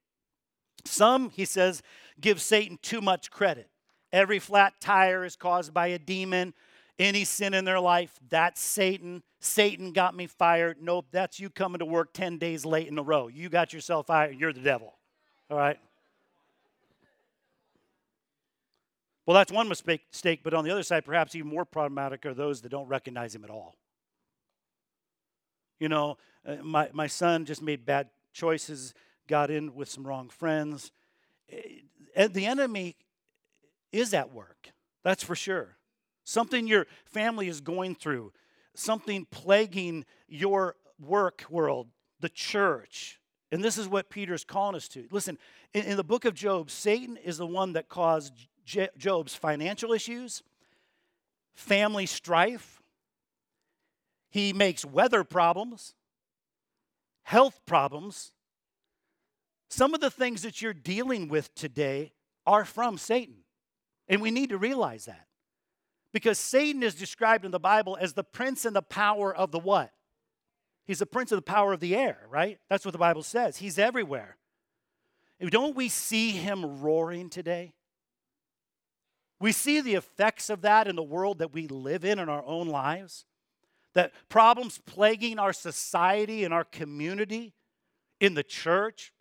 Some, 0.84 1.30
he 1.30 1.44
says, 1.44 1.82
give 2.20 2.40
Satan 2.40 2.78
too 2.80 3.00
much 3.00 3.30
credit. 3.30 3.68
Every 4.12 4.38
flat 4.38 4.74
tire 4.80 5.24
is 5.24 5.36
caused 5.36 5.74
by 5.74 5.88
a 5.88 5.98
demon. 5.98 6.54
Any 6.98 7.24
sin 7.24 7.52
in 7.52 7.64
their 7.64 7.80
life, 7.80 8.18
that's 8.30 8.60
Satan. 8.60 9.22
Satan 9.40 9.92
got 9.92 10.16
me 10.16 10.26
fired. 10.26 10.78
Nope, 10.80 11.06
that's 11.10 11.38
you 11.38 11.50
coming 11.50 11.80
to 11.80 11.84
work 11.84 12.14
10 12.14 12.38
days 12.38 12.64
late 12.64 12.88
in 12.88 12.98
a 12.98 13.02
row. 13.02 13.28
You 13.28 13.50
got 13.50 13.72
yourself 13.72 14.06
fired. 14.06 14.36
You're 14.38 14.52
the 14.52 14.60
devil. 14.60 14.94
All 15.50 15.58
right? 15.58 15.78
Well, 19.26 19.34
that's 19.34 19.50
one 19.50 19.68
mistake, 19.68 20.40
but 20.44 20.54
on 20.54 20.64
the 20.64 20.70
other 20.70 20.84
side, 20.84 21.04
perhaps 21.04 21.34
even 21.34 21.50
more 21.50 21.64
problematic 21.64 22.24
are 22.24 22.34
those 22.34 22.60
that 22.62 22.68
don't 22.68 22.86
recognize 22.86 23.34
him 23.34 23.42
at 23.42 23.50
all. 23.50 23.74
You 25.80 25.88
know, 25.88 26.16
uh, 26.46 26.56
my, 26.62 26.88
my 26.92 27.08
son 27.08 27.44
just 27.44 27.60
made 27.60 27.84
bad 27.84 28.08
choices, 28.32 28.94
got 29.26 29.50
in 29.50 29.74
with 29.74 29.90
some 29.90 30.06
wrong 30.06 30.28
friends. 30.28 30.92
Eh, 31.50 32.28
the 32.28 32.46
enemy 32.46 32.96
is 33.92 34.14
at 34.14 34.32
work, 34.32 34.70
that's 35.02 35.24
for 35.24 35.34
sure. 35.34 35.76
Something 36.24 36.66
your 36.66 36.86
family 37.04 37.48
is 37.48 37.60
going 37.60 37.96
through, 37.96 38.32
something 38.74 39.26
plaguing 39.30 40.04
your 40.28 40.76
work 41.00 41.44
world, 41.50 41.88
the 42.20 42.28
church. 42.28 43.20
And 43.52 43.62
this 43.62 43.76
is 43.76 43.88
what 43.88 44.08
Peter's 44.08 44.44
calling 44.44 44.76
us 44.76 44.88
to. 44.88 45.06
Listen, 45.10 45.38
in, 45.74 45.84
in 45.84 45.96
the 45.96 46.04
book 46.04 46.24
of 46.24 46.34
Job, 46.34 46.70
Satan 46.70 47.16
is 47.16 47.38
the 47.38 47.46
one 47.46 47.74
that 47.74 47.88
caused 47.88 48.48
Job's 48.66 49.34
financial 49.34 49.92
issues, 49.92 50.42
family 51.54 52.06
strife. 52.06 52.82
He 54.28 54.52
makes 54.52 54.84
weather 54.84 55.24
problems, 55.24 55.94
health 57.22 57.60
problems. 57.64 58.32
Some 59.70 59.94
of 59.94 60.00
the 60.00 60.10
things 60.10 60.42
that 60.42 60.60
you're 60.60 60.74
dealing 60.74 61.28
with 61.28 61.54
today 61.54 62.12
are 62.46 62.64
from 62.64 62.98
Satan. 62.98 63.36
And 64.08 64.20
we 64.20 64.30
need 64.30 64.50
to 64.50 64.58
realize 64.58 65.06
that. 65.06 65.26
Because 66.12 66.38
Satan 66.38 66.82
is 66.82 66.94
described 66.94 67.44
in 67.44 67.50
the 67.50 67.58
Bible 67.58 67.96
as 68.00 68.12
the 68.12 68.24
prince 68.24 68.64
and 68.64 68.74
the 68.74 68.82
power 68.82 69.34
of 69.34 69.50
the 69.50 69.58
what? 69.58 69.92
He's 70.86 71.00
the 71.00 71.06
prince 71.06 71.32
of 71.32 71.36
the 71.36 71.42
power 71.42 71.72
of 71.72 71.80
the 71.80 71.96
air, 71.96 72.18
right? 72.30 72.58
That's 72.70 72.84
what 72.84 72.92
the 72.92 72.98
Bible 72.98 73.22
says. 73.22 73.56
He's 73.56 73.78
everywhere. 73.78 74.36
Don't 75.40 75.76
we 75.76 75.88
see 75.88 76.30
him 76.30 76.80
roaring 76.80 77.28
today? 77.28 77.74
We 79.40 79.52
see 79.52 79.80
the 79.80 79.94
effects 79.94 80.48
of 80.48 80.62
that 80.62 80.88
in 80.88 80.96
the 80.96 81.02
world 81.02 81.38
that 81.38 81.52
we 81.52 81.68
live 81.68 82.04
in 82.04 82.18
in 82.18 82.28
our 82.28 82.44
own 82.44 82.68
lives. 82.68 83.26
That 83.94 84.12
problems 84.28 84.80
plaguing 84.84 85.38
our 85.38 85.52
society 85.52 86.44
and 86.44 86.52
our 86.52 86.64
community, 86.64 87.54
in 88.20 88.34
the 88.34 88.42
church. 88.42 89.12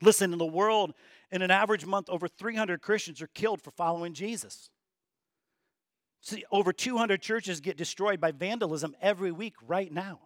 Listen, 0.00 0.32
in 0.32 0.38
the 0.38 0.44
world, 0.44 0.94
in 1.30 1.42
an 1.42 1.50
average 1.50 1.86
month, 1.86 2.08
over 2.08 2.28
300 2.28 2.82
Christians 2.82 3.22
are 3.22 3.28
killed 3.28 3.62
for 3.62 3.70
following 3.70 4.14
Jesus. 4.14 4.70
See, 6.20 6.44
over 6.50 6.72
200 6.72 7.20
churches 7.20 7.60
get 7.60 7.76
destroyed 7.76 8.20
by 8.20 8.32
vandalism 8.32 8.96
every 9.00 9.32
week 9.32 9.54
right 9.66 9.92
now. 9.92 10.20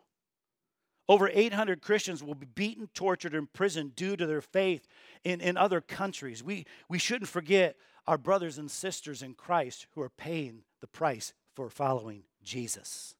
Over 1.08 1.30
800 1.32 1.80
Christians 1.80 2.22
will 2.22 2.34
be 2.34 2.46
beaten, 2.46 2.88
tortured, 2.92 3.32
and 3.32 3.40
imprisoned 3.40 3.96
due 3.96 4.14
to 4.16 4.26
their 4.26 4.42
faith 4.42 4.86
in, 5.24 5.40
in 5.40 5.56
other 5.56 5.80
countries. 5.80 6.44
We, 6.44 6.66
we 6.88 6.98
shouldn't 6.98 7.30
forget 7.30 7.76
our 8.08 8.16
brothers 8.16 8.56
and 8.56 8.70
sisters 8.70 9.22
in 9.22 9.34
Christ 9.34 9.86
who 9.94 10.00
are 10.00 10.08
paying 10.08 10.62
the 10.80 10.86
price 10.86 11.34
for 11.54 11.68
following 11.68 12.22
Jesus. 12.42 13.14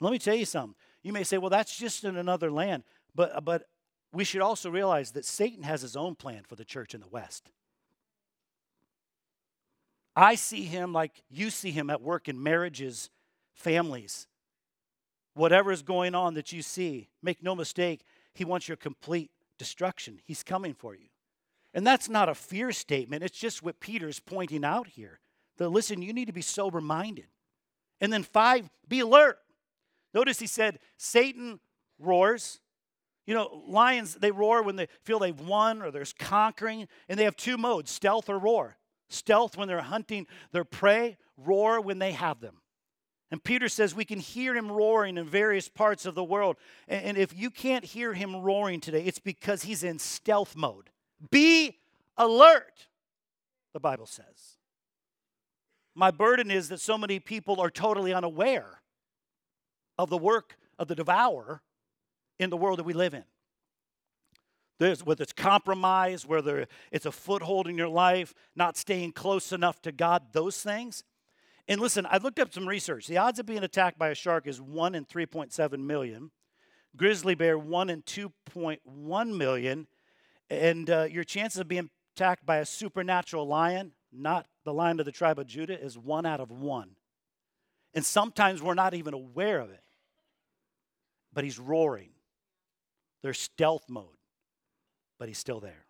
Let 0.00 0.12
me 0.12 0.18
tell 0.18 0.34
you 0.34 0.46
something. 0.46 0.74
You 1.02 1.12
may 1.12 1.24
say, 1.24 1.36
well, 1.36 1.50
that's 1.50 1.76
just 1.76 2.04
in 2.04 2.16
another 2.16 2.50
land. 2.50 2.84
But, 3.14 3.44
but 3.44 3.68
we 4.14 4.24
should 4.24 4.40
also 4.40 4.70
realize 4.70 5.10
that 5.10 5.26
Satan 5.26 5.62
has 5.64 5.82
his 5.82 5.94
own 5.94 6.14
plan 6.14 6.42
for 6.48 6.56
the 6.56 6.64
church 6.64 6.94
in 6.94 7.02
the 7.02 7.08
West. 7.08 7.50
I 10.16 10.36
see 10.36 10.62
him 10.62 10.94
like 10.94 11.22
you 11.28 11.50
see 11.50 11.70
him 11.70 11.90
at 11.90 12.00
work 12.00 12.26
in 12.26 12.42
marriages, 12.42 13.10
families, 13.52 14.26
whatever 15.34 15.70
is 15.70 15.82
going 15.82 16.14
on 16.14 16.32
that 16.34 16.50
you 16.50 16.62
see, 16.62 17.08
make 17.22 17.42
no 17.42 17.54
mistake, 17.54 18.04
He 18.32 18.44
wants 18.44 18.68
your 18.68 18.78
complete 18.78 19.30
destruction. 19.58 20.20
He's 20.24 20.42
coming 20.42 20.72
for 20.72 20.94
you. 20.94 21.08
And 21.74 21.84
that's 21.84 22.08
not 22.08 22.28
a 22.28 22.34
fear 22.34 22.70
statement, 22.72 23.24
it's 23.24 23.38
just 23.38 23.62
what 23.62 23.80
Peter's 23.80 24.20
pointing 24.20 24.64
out 24.64 24.86
here. 24.86 25.18
That 25.58 25.68
listen, 25.68 26.02
you 26.02 26.12
need 26.12 26.26
to 26.26 26.32
be 26.32 26.40
sober 26.40 26.80
minded. 26.80 27.26
And 28.00 28.12
then 28.12 28.22
five, 28.22 28.70
be 28.88 29.00
alert. 29.00 29.38
Notice 30.14 30.38
he 30.38 30.46
said, 30.46 30.78
Satan 30.96 31.58
roars. 31.98 32.60
You 33.26 33.34
know, 33.34 33.62
lions, 33.66 34.14
they 34.14 34.30
roar 34.30 34.62
when 34.62 34.76
they 34.76 34.88
feel 35.02 35.18
they've 35.18 35.38
won 35.38 35.80
or 35.80 35.90
there's 35.90 36.12
conquering, 36.12 36.86
and 37.08 37.18
they 37.18 37.24
have 37.24 37.36
two 37.36 37.56
modes 37.56 37.90
stealth 37.90 38.28
or 38.28 38.38
roar. 38.38 38.76
Stealth 39.08 39.56
when 39.56 39.68
they're 39.68 39.80
hunting 39.80 40.26
their 40.52 40.64
prey, 40.64 41.16
roar 41.36 41.80
when 41.80 41.98
they 41.98 42.12
have 42.12 42.40
them. 42.40 42.60
And 43.30 43.42
Peter 43.42 43.68
says 43.68 43.94
we 43.94 44.04
can 44.04 44.20
hear 44.20 44.54
him 44.54 44.70
roaring 44.70 45.16
in 45.16 45.26
various 45.26 45.68
parts 45.68 46.06
of 46.06 46.14
the 46.14 46.22
world. 46.22 46.56
And 46.86 47.16
if 47.16 47.36
you 47.36 47.50
can't 47.50 47.84
hear 47.84 48.12
him 48.12 48.36
roaring 48.36 48.80
today, 48.80 49.04
it's 49.04 49.18
because 49.18 49.62
he's 49.62 49.82
in 49.82 49.98
stealth 49.98 50.54
mode. 50.54 50.90
Be 51.30 51.78
alert, 52.16 52.86
the 53.72 53.80
Bible 53.80 54.06
says. 54.06 54.58
My 55.94 56.10
burden 56.10 56.50
is 56.50 56.68
that 56.70 56.80
so 56.80 56.98
many 56.98 57.20
people 57.20 57.60
are 57.60 57.70
totally 57.70 58.12
unaware 58.12 58.82
of 59.96 60.10
the 60.10 60.18
work 60.18 60.56
of 60.78 60.88
the 60.88 60.94
devourer 60.94 61.62
in 62.38 62.50
the 62.50 62.56
world 62.56 62.78
that 62.78 62.84
we 62.84 62.92
live 62.92 63.14
in. 63.14 63.24
There's, 64.80 65.04
whether 65.04 65.22
it's 65.22 65.32
compromise, 65.32 66.26
whether 66.26 66.66
it's 66.90 67.06
a 67.06 67.12
foothold 67.12 67.68
in 67.68 67.78
your 67.78 67.88
life, 67.88 68.34
not 68.56 68.76
staying 68.76 69.12
close 69.12 69.52
enough 69.52 69.80
to 69.82 69.92
God, 69.92 70.32
those 70.32 70.60
things. 70.60 71.04
And 71.68 71.80
listen, 71.80 72.06
I 72.10 72.18
looked 72.18 72.40
up 72.40 72.52
some 72.52 72.68
research. 72.68 73.06
The 73.06 73.16
odds 73.16 73.38
of 73.38 73.46
being 73.46 73.62
attacked 73.62 73.98
by 73.98 74.08
a 74.08 74.14
shark 74.14 74.46
is 74.48 74.60
1 74.60 74.96
in 74.96 75.04
3.7 75.04 75.78
million, 75.78 76.32
grizzly 76.96 77.36
bear 77.36 77.56
1 77.56 77.88
in 77.88 78.02
2.1 78.02 79.36
million, 79.36 79.86
and 80.50 80.88
uh, 80.90 81.06
your 81.10 81.24
chances 81.24 81.60
of 81.60 81.68
being 81.68 81.90
attacked 82.16 82.46
by 82.46 82.58
a 82.58 82.66
supernatural 82.66 83.46
lion, 83.46 83.92
not 84.12 84.46
the 84.64 84.72
lion 84.72 85.00
of 85.00 85.06
the 85.06 85.12
tribe 85.12 85.38
of 85.38 85.46
Judah, 85.46 85.80
is 85.80 85.98
1 85.98 86.26
out 86.26 86.40
of 86.40 86.50
1. 86.50 86.90
And 87.94 88.04
sometimes 88.04 88.62
we're 88.62 88.74
not 88.74 88.94
even 88.94 89.14
aware 89.14 89.60
of 89.60 89.70
it. 89.70 89.82
But 91.32 91.44
he's 91.44 91.58
roaring. 91.58 92.10
There's 93.22 93.38
stealth 93.38 93.84
mode, 93.88 94.18
but 95.18 95.28
he's 95.28 95.38
still 95.38 95.60
there. 95.60 95.86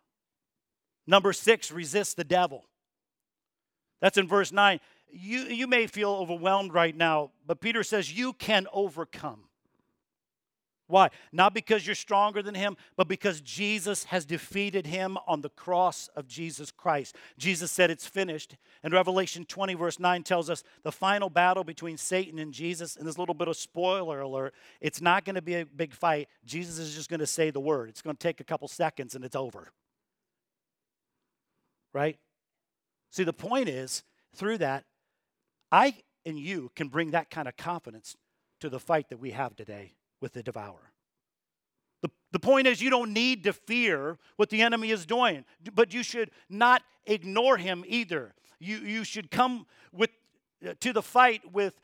Number 1.05 1.33
six, 1.33 1.71
resist 1.71 2.17
the 2.17 2.23
devil. 2.23 2.65
That's 4.01 4.17
in 4.17 4.27
verse 4.27 4.51
9. 4.51 4.79
You, 5.11 5.41
you 5.41 5.67
may 5.67 5.87
feel 5.87 6.11
overwhelmed 6.11 6.73
right 6.73 6.95
now, 6.95 7.31
but 7.45 7.61
Peter 7.61 7.83
says 7.83 8.17
you 8.17 8.33
can 8.33 8.67
overcome. 8.73 9.43
Why? 10.87 11.09
Not 11.31 11.55
because 11.55 11.87
you're 11.87 11.95
stronger 11.95 12.43
than 12.43 12.53
him, 12.53 12.77
but 12.95 13.07
because 13.07 13.41
Jesus 13.41 14.03
has 14.05 14.23
defeated 14.23 14.85
him 14.85 15.17
on 15.25 15.41
the 15.41 15.49
cross 15.49 16.09
of 16.15 16.27
Jesus 16.27 16.69
Christ. 16.69 17.15
Jesus 17.39 17.71
said 17.71 17.89
it's 17.89 18.05
finished. 18.05 18.55
And 18.83 18.93
Revelation 18.93 19.45
20, 19.45 19.73
verse 19.73 19.99
9 19.99 20.21
tells 20.23 20.47
us 20.47 20.63
the 20.83 20.91
final 20.91 21.29
battle 21.29 21.63
between 21.63 21.97
Satan 21.97 22.37
and 22.37 22.53
Jesus. 22.53 22.95
And 22.95 23.07
this 23.07 23.17
little 23.17 23.33
bit 23.33 23.47
of 23.47 23.57
spoiler 23.57 24.21
alert 24.21 24.53
it's 24.79 25.01
not 25.01 25.25
going 25.25 25.35
to 25.35 25.41
be 25.41 25.55
a 25.55 25.65
big 25.65 25.93
fight. 25.93 26.27
Jesus 26.45 26.77
is 26.77 26.93
just 26.93 27.09
going 27.09 27.19
to 27.19 27.27
say 27.27 27.49
the 27.49 27.59
word. 27.59 27.89
It's 27.89 28.03
going 28.03 28.15
to 28.15 28.21
take 28.21 28.39
a 28.39 28.43
couple 28.43 28.67
seconds 28.67 29.15
and 29.15 29.25
it's 29.25 29.35
over. 29.35 29.71
Right? 31.93 32.19
See, 33.09 33.23
the 33.23 33.33
point 33.33 33.69
is, 33.69 34.03
through 34.35 34.59
that, 34.59 34.83
I 35.71 35.95
and 36.25 36.37
you 36.37 36.71
can 36.75 36.89
bring 36.89 37.11
that 37.11 37.29
kind 37.29 37.47
of 37.47 37.55
confidence 37.57 38.15
to 38.59 38.69
the 38.69 38.79
fight 38.79 39.09
that 39.09 39.19
we 39.19 39.31
have 39.31 39.55
today 39.55 39.93
with 40.25 40.33
the 40.33 40.41
devourer. 40.41 40.91
The, 42.01 42.09
the 42.31 42.39
point 42.39 42.65
is, 42.65 42.81
you 42.81 42.89
don't 42.89 43.13
need 43.13 43.43
to 43.43 43.53
fear 43.53 44.17
what 44.37 44.49
the 44.49 44.63
enemy 44.63 44.89
is 44.89 45.05
doing, 45.05 45.45
but 45.75 45.93
you 45.93 46.01
should 46.01 46.31
not 46.49 46.81
ignore 47.05 47.57
him 47.57 47.85
either. 47.87 48.33
You, 48.59 48.77
you 48.77 49.03
should 49.03 49.29
come 49.29 49.67
with, 49.93 50.09
uh, 50.67 50.73
to 50.79 50.93
the 50.93 51.03
fight 51.03 51.53
with 51.53 51.79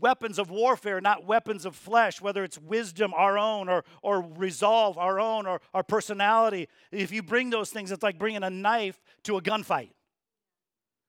weapons 0.00 0.40
of 0.40 0.50
warfare, 0.50 1.00
not 1.00 1.24
weapons 1.24 1.64
of 1.64 1.76
flesh, 1.76 2.20
whether 2.20 2.42
it's 2.42 2.58
wisdom, 2.58 3.14
our 3.14 3.38
own, 3.38 3.68
or, 3.68 3.84
or 4.02 4.22
resolve, 4.22 4.98
our 4.98 5.20
own, 5.20 5.46
or 5.46 5.60
our 5.72 5.84
personality. 5.84 6.68
If 6.90 7.12
you 7.12 7.22
bring 7.22 7.50
those 7.50 7.70
things, 7.70 7.92
it's 7.92 8.02
like 8.02 8.18
bringing 8.18 8.42
a 8.42 8.50
knife 8.50 9.00
to 9.22 9.36
a 9.36 9.40
gunfight. 9.40 9.90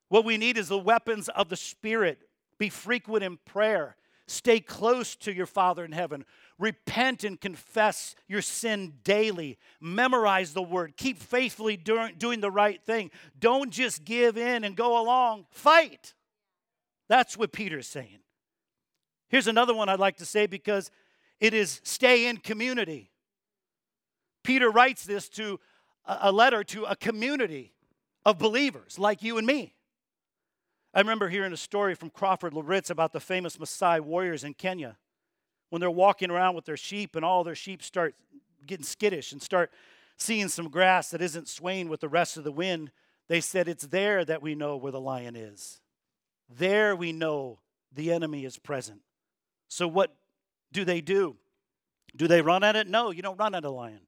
What 0.10 0.24
we 0.24 0.38
need 0.38 0.56
is 0.56 0.68
the 0.68 0.78
weapons 0.78 1.30
of 1.30 1.50
the 1.50 1.58
Spirit. 1.58 2.30
Be 2.60 2.70
frequent 2.70 3.24
in 3.24 3.38
prayer. 3.38 3.96
Stay 4.28 4.60
close 4.60 5.16
to 5.18 5.32
your 5.32 5.46
Father 5.46 5.86
in 5.86 5.92
heaven. 5.92 6.26
Repent 6.58 7.24
and 7.24 7.40
confess 7.40 8.16
your 8.28 8.42
sin 8.42 8.96
daily. 9.04 9.60
Memorize 9.80 10.54
the 10.54 10.64
word. 10.64 10.98
Keep 10.98 11.20
faithfully 11.20 11.78
doing, 11.78 12.40
the 12.40 12.50
right 12.50 12.82
thing. 12.84 13.12
Don't 13.40 13.72
just 13.72 14.04
give 14.04 14.38
in 14.38 14.64
and 14.64 14.76
go 14.76 15.00
along. 15.00 15.46
Fight. 15.52 16.16
That's 17.08 17.38
what 17.38 17.52
Peter's 17.52 17.88
saying. 17.88 18.20
Here's 19.30 19.48
another 19.48 19.76
one 19.76 19.90
I'd 19.90 20.00
like 20.00 20.18
to 20.18 20.26
say 20.26 20.48
because 20.48 20.90
it 21.40 21.54
is 21.54 21.82
stay 21.84 22.26
in 22.28 22.38
community. 22.38 23.12
Peter 24.44 24.72
writes 24.72 25.06
this 25.06 25.30
to 25.30 25.60
a 26.06 26.32
letter 26.32 26.64
to 26.64 26.86
a 26.86 26.96
community 26.96 27.74
of 28.26 28.40
believers 28.40 28.98
like 28.98 29.22
you 29.22 29.38
and 29.38 29.46
me. 29.46 29.75
I 30.96 31.00
remember 31.00 31.28
hearing 31.28 31.52
a 31.52 31.58
story 31.58 31.94
from 31.94 32.10
Crawford 32.10 32.54
Loritts 32.54 32.90
about 32.90 33.12
the 33.12 33.20
famous 33.20 33.58
Maasai 33.58 34.00
warriors 34.00 34.46
in 34.46 34.54
Kenya 34.54 34.96
when 35.70 35.82
they're 35.82 35.92
walking 35.92 36.32
around 36.32 36.56
with 36.56 36.64
their 36.64 36.78
sheep 36.78 37.18
and 37.18 37.26
all 37.26 37.44
their 37.44 37.54
sheep 37.54 37.84
start 37.84 38.16
getting 38.66 38.86
skittish 38.86 39.34
and 39.34 39.42
start 39.42 39.72
seeing 40.16 40.48
some 40.48 40.70
grass 40.70 41.10
that 41.10 41.22
isn't 41.22 41.50
swaying 41.50 41.90
with 41.90 42.00
the 42.00 42.08
rest 42.08 42.38
of 42.38 42.46
the 42.46 42.52
wind, 42.52 42.92
they 43.28 43.42
said, 43.42 43.68
It's 43.68 43.88
there 43.88 44.24
that 44.24 44.42
we 44.42 44.56
know 44.56 44.78
where 44.78 44.94
the 44.94 45.02
lion 45.02 45.36
is. 45.36 45.82
There 46.50 46.96
we 46.96 47.12
know 47.12 47.60
the 47.94 48.14
enemy 48.14 48.46
is 48.46 48.58
present. 48.58 49.02
So, 49.68 49.90
what 49.90 50.16
do 50.72 50.86
they 50.86 51.02
do? 51.02 51.36
Do 52.16 52.30
they 52.30 52.42
run 52.42 52.64
at 52.64 52.78
it? 52.78 52.88
No, 52.88 53.12
you 53.12 53.22
don't 53.22 53.38
run 53.38 53.54
at 53.54 53.66
a 53.66 53.70
lion. 53.70 54.02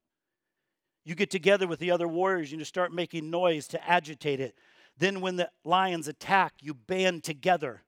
You 1.04 1.14
get 1.14 1.30
together 1.30 1.66
with 1.66 1.80
the 1.80 1.90
other 1.90 2.08
warriors 2.08 2.50
and 2.52 2.60
you 2.60 2.64
start 2.64 2.94
making 2.94 3.28
noise 3.28 3.68
to 3.68 3.88
agitate 3.88 4.40
it. 4.40 4.54
Then, 4.98 5.20
when 5.20 5.36
the 5.36 5.50
lions 5.64 6.08
attack, 6.08 6.54
you 6.60 6.74
band 6.74 7.24
together. 7.24 7.82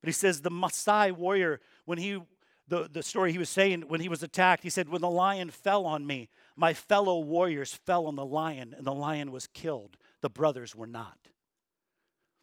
But 0.00 0.08
he 0.08 0.12
says 0.12 0.40
the 0.40 0.50
Maasai 0.50 1.12
warrior, 1.12 1.60
when 1.84 1.98
he 1.98 2.20
the, 2.68 2.88
the 2.92 3.02
story 3.02 3.32
he 3.32 3.38
was 3.38 3.48
saying 3.48 3.82
when 3.82 4.00
he 4.00 4.08
was 4.08 4.22
attacked, 4.22 4.62
he 4.62 4.70
said, 4.70 4.88
When 4.88 5.00
the 5.00 5.10
lion 5.10 5.50
fell 5.50 5.86
on 5.86 6.06
me, 6.06 6.28
my 6.56 6.74
fellow 6.74 7.20
warriors 7.20 7.72
fell 7.72 8.06
on 8.06 8.16
the 8.16 8.24
lion, 8.24 8.74
and 8.76 8.86
the 8.86 8.94
lion 8.94 9.30
was 9.30 9.46
killed. 9.46 9.96
The 10.20 10.30
brothers 10.30 10.74
were 10.74 10.86
not. 10.86 11.16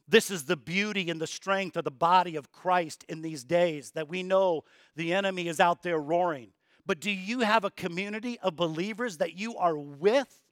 This 0.07 0.29
is 0.29 0.45
the 0.45 0.57
beauty 0.57 1.09
and 1.09 1.19
the 1.19 1.27
strength 1.27 1.77
of 1.77 1.83
the 1.83 1.91
body 1.91 2.35
of 2.35 2.51
Christ 2.51 3.05
in 3.07 3.21
these 3.21 3.43
days 3.43 3.91
that 3.91 4.09
we 4.09 4.21
know 4.23 4.63
the 4.95 5.13
enemy 5.13 5.47
is 5.47 5.59
out 5.59 5.83
there 5.83 5.99
roaring. 5.99 6.49
But 6.85 6.99
do 6.99 7.11
you 7.11 7.39
have 7.39 7.63
a 7.63 7.71
community 7.71 8.37
of 8.39 8.55
believers 8.55 9.17
that 9.17 9.37
you 9.37 9.57
are 9.57 9.77
with? 9.77 10.42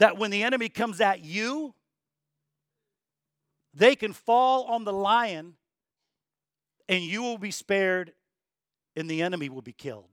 That 0.00 0.18
when 0.18 0.30
the 0.30 0.42
enemy 0.42 0.68
comes 0.68 1.00
at 1.00 1.24
you, 1.24 1.74
they 3.72 3.94
can 3.94 4.12
fall 4.12 4.64
on 4.64 4.84
the 4.84 4.92
lion 4.92 5.54
and 6.88 7.04
you 7.04 7.22
will 7.22 7.38
be 7.38 7.52
spared, 7.52 8.12
and 8.96 9.08
the 9.08 9.22
enemy 9.22 9.48
will 9.48 9.62
be 9.62 9.72
killed. 9.72 10.08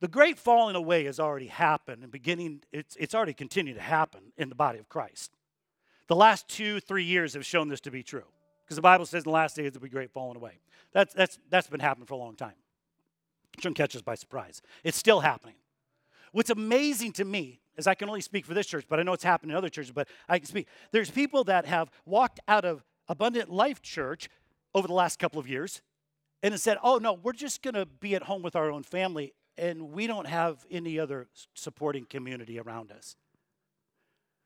The 0.00 0.06
great 0.06 0.38
falling 0.38 0.76
away 0.76 1.06
has 1.06 1.18
already 1.18 1.48
happened 1.48 2.04
and 2.04 2.12
beginning, 2.12 2.62
it's, 2.70 2.94
it's 3.00 3.16
already 3.16 3.34
continued 3.34 3.74
to 3.74 3.82
happen 3.82 4.32
in 4.36 4.48
the 4.48 4.54
body 4.54 4.78
of 4.78 4.88
Christ. 4.88 5.32
The 6.06 6.14
last 6.14 6.46
two, 6.48 6.78
three 6.78 7.02
years 7.02 7.34
have 7.34 7.44
shown 7.44 7.68
this 7.68 7.80
to 7.80 7.90
be 7.90 8.04
true. 8.04 8.26
Because 8.64 8.76
the 8.76 8.82
Bible 8.82 9.06
says 9.06 9.24
in 9.24 9.30
the 9.30 9.34
last 9.34 9.56
days 9.56 9.72
there'll 9.72 9.82
be 9.82 9.88
great 9.88 10.12
falling 10.12 10.36
away. 10.36 10.60
That's, 10.92 11.12
that's, 11.12 11.38
that's 11.50 11.66
been 11.66 11.80
happening 11.80 12.06
for 12.06 12.14
a 12.14 12.18
long 12.18 12.36
time. 12.36 12.54
It 13.54 13.62
shouldn't 13.62 13.76
catch 13.76 13.96
us 13.96 14.02
by 14.02 14.14
surprise. 14.14 14.62
It's 14.84 14.96
still 14.96 15.18
happening. 15.18 15.56
What's 16.32 16.50
amazing 16.50 17.12
to 17.12 17.24
me 17.24 17.60
is 17.76 17.86
I 17.86 17.94
can 17.94 18.08
only 18.08 18.20
speak 18.20 18.44
for 18.44 18.54
this 18.54 18.66
church, 18.66 18.86
but 18.88 18.98
I 18.98 19.02
know 19.02 19.12
it's 19.12 19.24
happened 19.24 19.52
in 19.52 19.56
other 19.56 19.68
churches, 19.68 19.92
but 19.92 20.08
I 20.28 20.38
can 20.38 20.46
speak. 20.46 20.68
There's 20.92 21.10
people 21.10 21.44
that 21.44 21.64
have 21.66 21.90
walked 22.04 22.40
out 22.48 22.64
of 22.64 22.84
Abundant 23.08 23.50
Life 23.50 23.80
Church 23.82 24.28
over 24.74 24.86
the 24.86 24.94
last 24.94 25.18
couple 25.18 25.38
of 25.38 25.48
years 25.48 25.80
and 26.42 26.54
it 26.54 26.58
said, 26.58 26.78
oh, 26.82 26.98
no, 26.98 27.14
we're 27.14 27.32
just 27.32 27.62
going 27.62 27.74
to 27.74 27.86
be 27.86 28.14
at 28.14 28.24
home 28.24 28.42
with 28.42 28.54
our 28.54 28.70
own 28.70 28.82
family 28.82 29.32
and 29.56 29.90
we 29.90 30.06
don't 30.06 30.26
have 30.26 30.64
any 30.70 30.98
other 30.98 31.28
supporting 31.54 32.04
community 32.04 32.60
around 32.60 32.92
us. 32.92 33.16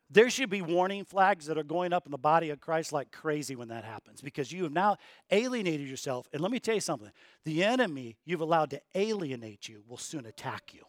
There 0.09 0.29
should 0.29 0.51
be 0.51 0.61
warning 0.61 1.05
flags 1.05 1.47
that 1.47 1.57
are 1.57 1.65
going 1.65 1.93
up 1.95 2.05
in 2.05 2.13
the 2.13 2.19
body 2.19 2.51
of 2.51 2.61
Christ 2.61 2.93
like 2.93 3.11
crazy 3.11 3.57
when 3.57 3.69
that 3.69 3.85
happens 3.85 4.21
because 4.21 4.53
you 4.53 4.65
have 4.65 4.73
now 4.73 4.99
alienated 5.31 5.89
yourself. 5.89 6.29
And 6.33 6.43
let 6.43 6.51
me 6.51 6.61
tell 6.61 6.75
you 6.75 6.83
something 6.83 7.11
the 7.45 7.65
enemy 7.65 8.17
you've 8.25 8.43
allowed 8.43 8.71
to 8.71 8.81
alienate 8.95 9.69
you 9.69 9.83
will 9.89 9.97
soon 9.97 10.27
attack 10.27 10.75
you. 10.75 10.85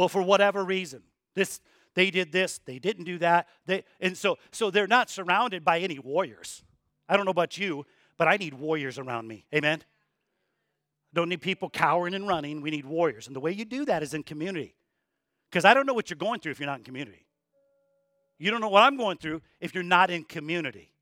Well, 0.00 0.08
for 0.08 0.22
whatever 0.22 0.64
reason, 0.64 1.02
this 1.34 1.60
They 1.94 2.10
did 2.10 2.32
this, 2.32 2.58
they 2.64 2.78
didn't 2.78 3.04
do 3.04 3.18
that. 3.18 3.48
They, 3.66 3.84
and 4.00 4.16
so, 4.16 4.38
so 4.50 4.70
they're 4.70 4.86
not 4.86 5.10
surrounded 5.10 5.62
by 5.62 5.80
any 5.80 5.98
warriors. 5.98 6.62
I 7.06 7.16
don't 7.16 7.26
know 7.26 7.32
about 7.32 7.58
you, 7.58 7.84
but 8.16 8.26
I 8.26 8.38
need 8.38 8.54
warriors 8.54 8.98
around 8.98 9.28
me. 9.28 9.44
Amen? 9.54 9.82
Don't 11.12 11.28
need 11.28 11.42
people 11.42 11.68
cowering 11.68 12.14
and 12.14 12.26
running. 12.26 12.62
We 12.62 12.70
need 12.70 12.86
warriors. 12.86 13.26
And 13.26 13.36
the 13.36 13.40
way 13.40 13.52
you 13.52 13.66
do 13.66 13.84
that 13.84 14.02
is 14.02 14.14
in 14.14 14.22
community. 14.22 14.74
Because 15.50 15.66
I 15.66 15.74
don't 15.74 15.84
know 15.84 15.92
what 15.92 16.08
you're 16.08 16.16
going 16.16 16.40
through 16.40 16.52
if 16.52 16.60
you're 16.60 16.68
not 16.68 16.78
in 16.78 16.84
community. 16.84 17.26
You 18.38 18.50
don't 18.50 18.62
know 18.62 18.68
what 18.68 18.84
I'm 18.84 18.96
going 18.96 19.18
through 19.18 19.42
if 19.60 19.74
you're 19.74 19.82
not 19.82 20.10
in 20.10 20.24
community, 20.24 20.92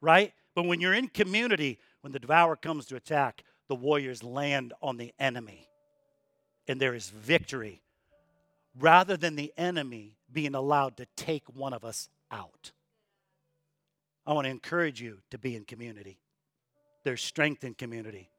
right? 0.00 0.32
But 0.54 0.66
when 0.66 0.80
you're 0.80 0.94
in 0.94 1.08
community, 1.08 1.80
when 2.02 2.12
the 2.12 2.20
devourer 2.20 2.54
comes 2.54 2.86
to 2.86 2.96
attack, 2.96 3.42
the 3.68 3.74
warriors 3.74 4.22
land 4.22 4.74
on 4.80 4.98
the 4.98 5.12
enemy. 5.18 5.66
And 6.68 6.78
there 6.78 6.94
is 6.94 7.08
victory 7.08 7.80
rather 8.78 9.16
than 9.16 9.36
the 9.36 9.52
enemy 9.56 10.16
being 10.32 10.54
allowed 10.54 10.96
to 10.96 11.06
take 11.16 11.44
one 11.54 11.72
of 11.72 11.84
us 11.84 12.08
out. 12.30 12.72
I 14.26 14.32
want 14.32 14.46
to 14.46 14.50
encourage 14.50 15.00
you 15.00 15.18
to 15.30 15.38
be 15.38 15.54
in 15.54 15.64
community. 15.64 16.18
There's 17.04 17.22
strength 17.22 17.62
in 17.62 17.74
community. 17.74 18.30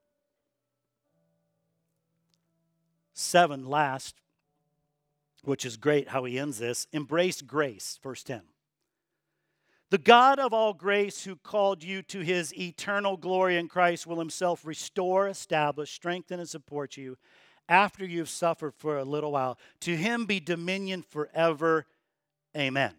Seven, 3.13 3.65
last, 3.65 4.15
which 5.43 5.63
is 5.63 5.78
great 5.78 6.10
how 6.10 6.26
he 6.26 6.39
ends 6.39 6.58
this 6.58 6.88
embrace 6.91 7.41
grace, 7.41 8.00
verse 8.04 8.24
10. 8.24 8.41
The 9.91 10.00
God 10.00 10.39
of 10.39 10.52
all 10.52 10.74
grace, 10.74 11.24
who 11.24 11.36
called 11.36 11.84
you 11.84 12.02
to 12.04 12.19
his 12.19 12.54
eternal 12.58 13.15
glory 13.15 13.56
in 13.56 13.67
Christ, 13.67 14.08
will 14.08 14.19
himself 14.19 14.65
restore, 14.65 15.28
establish, 15.28 15.91
strengthen, 15.91 16.39
and 16.39 16.50
support 16.50 16.98
you 16.98 17.17
after 17.67 18.06
you've 18.06 18.30
suffered 18.30 18.73
for 18.75 18.97
a 18.97 19.04
little 19.04 19.32
while. 19.32 19.58
To 19.82 19.95
him 19.95 20.25
be 20.25 20.39
dominion 20.39 21.01
forever. 21.01 21.86
Amen. 22.56 22.93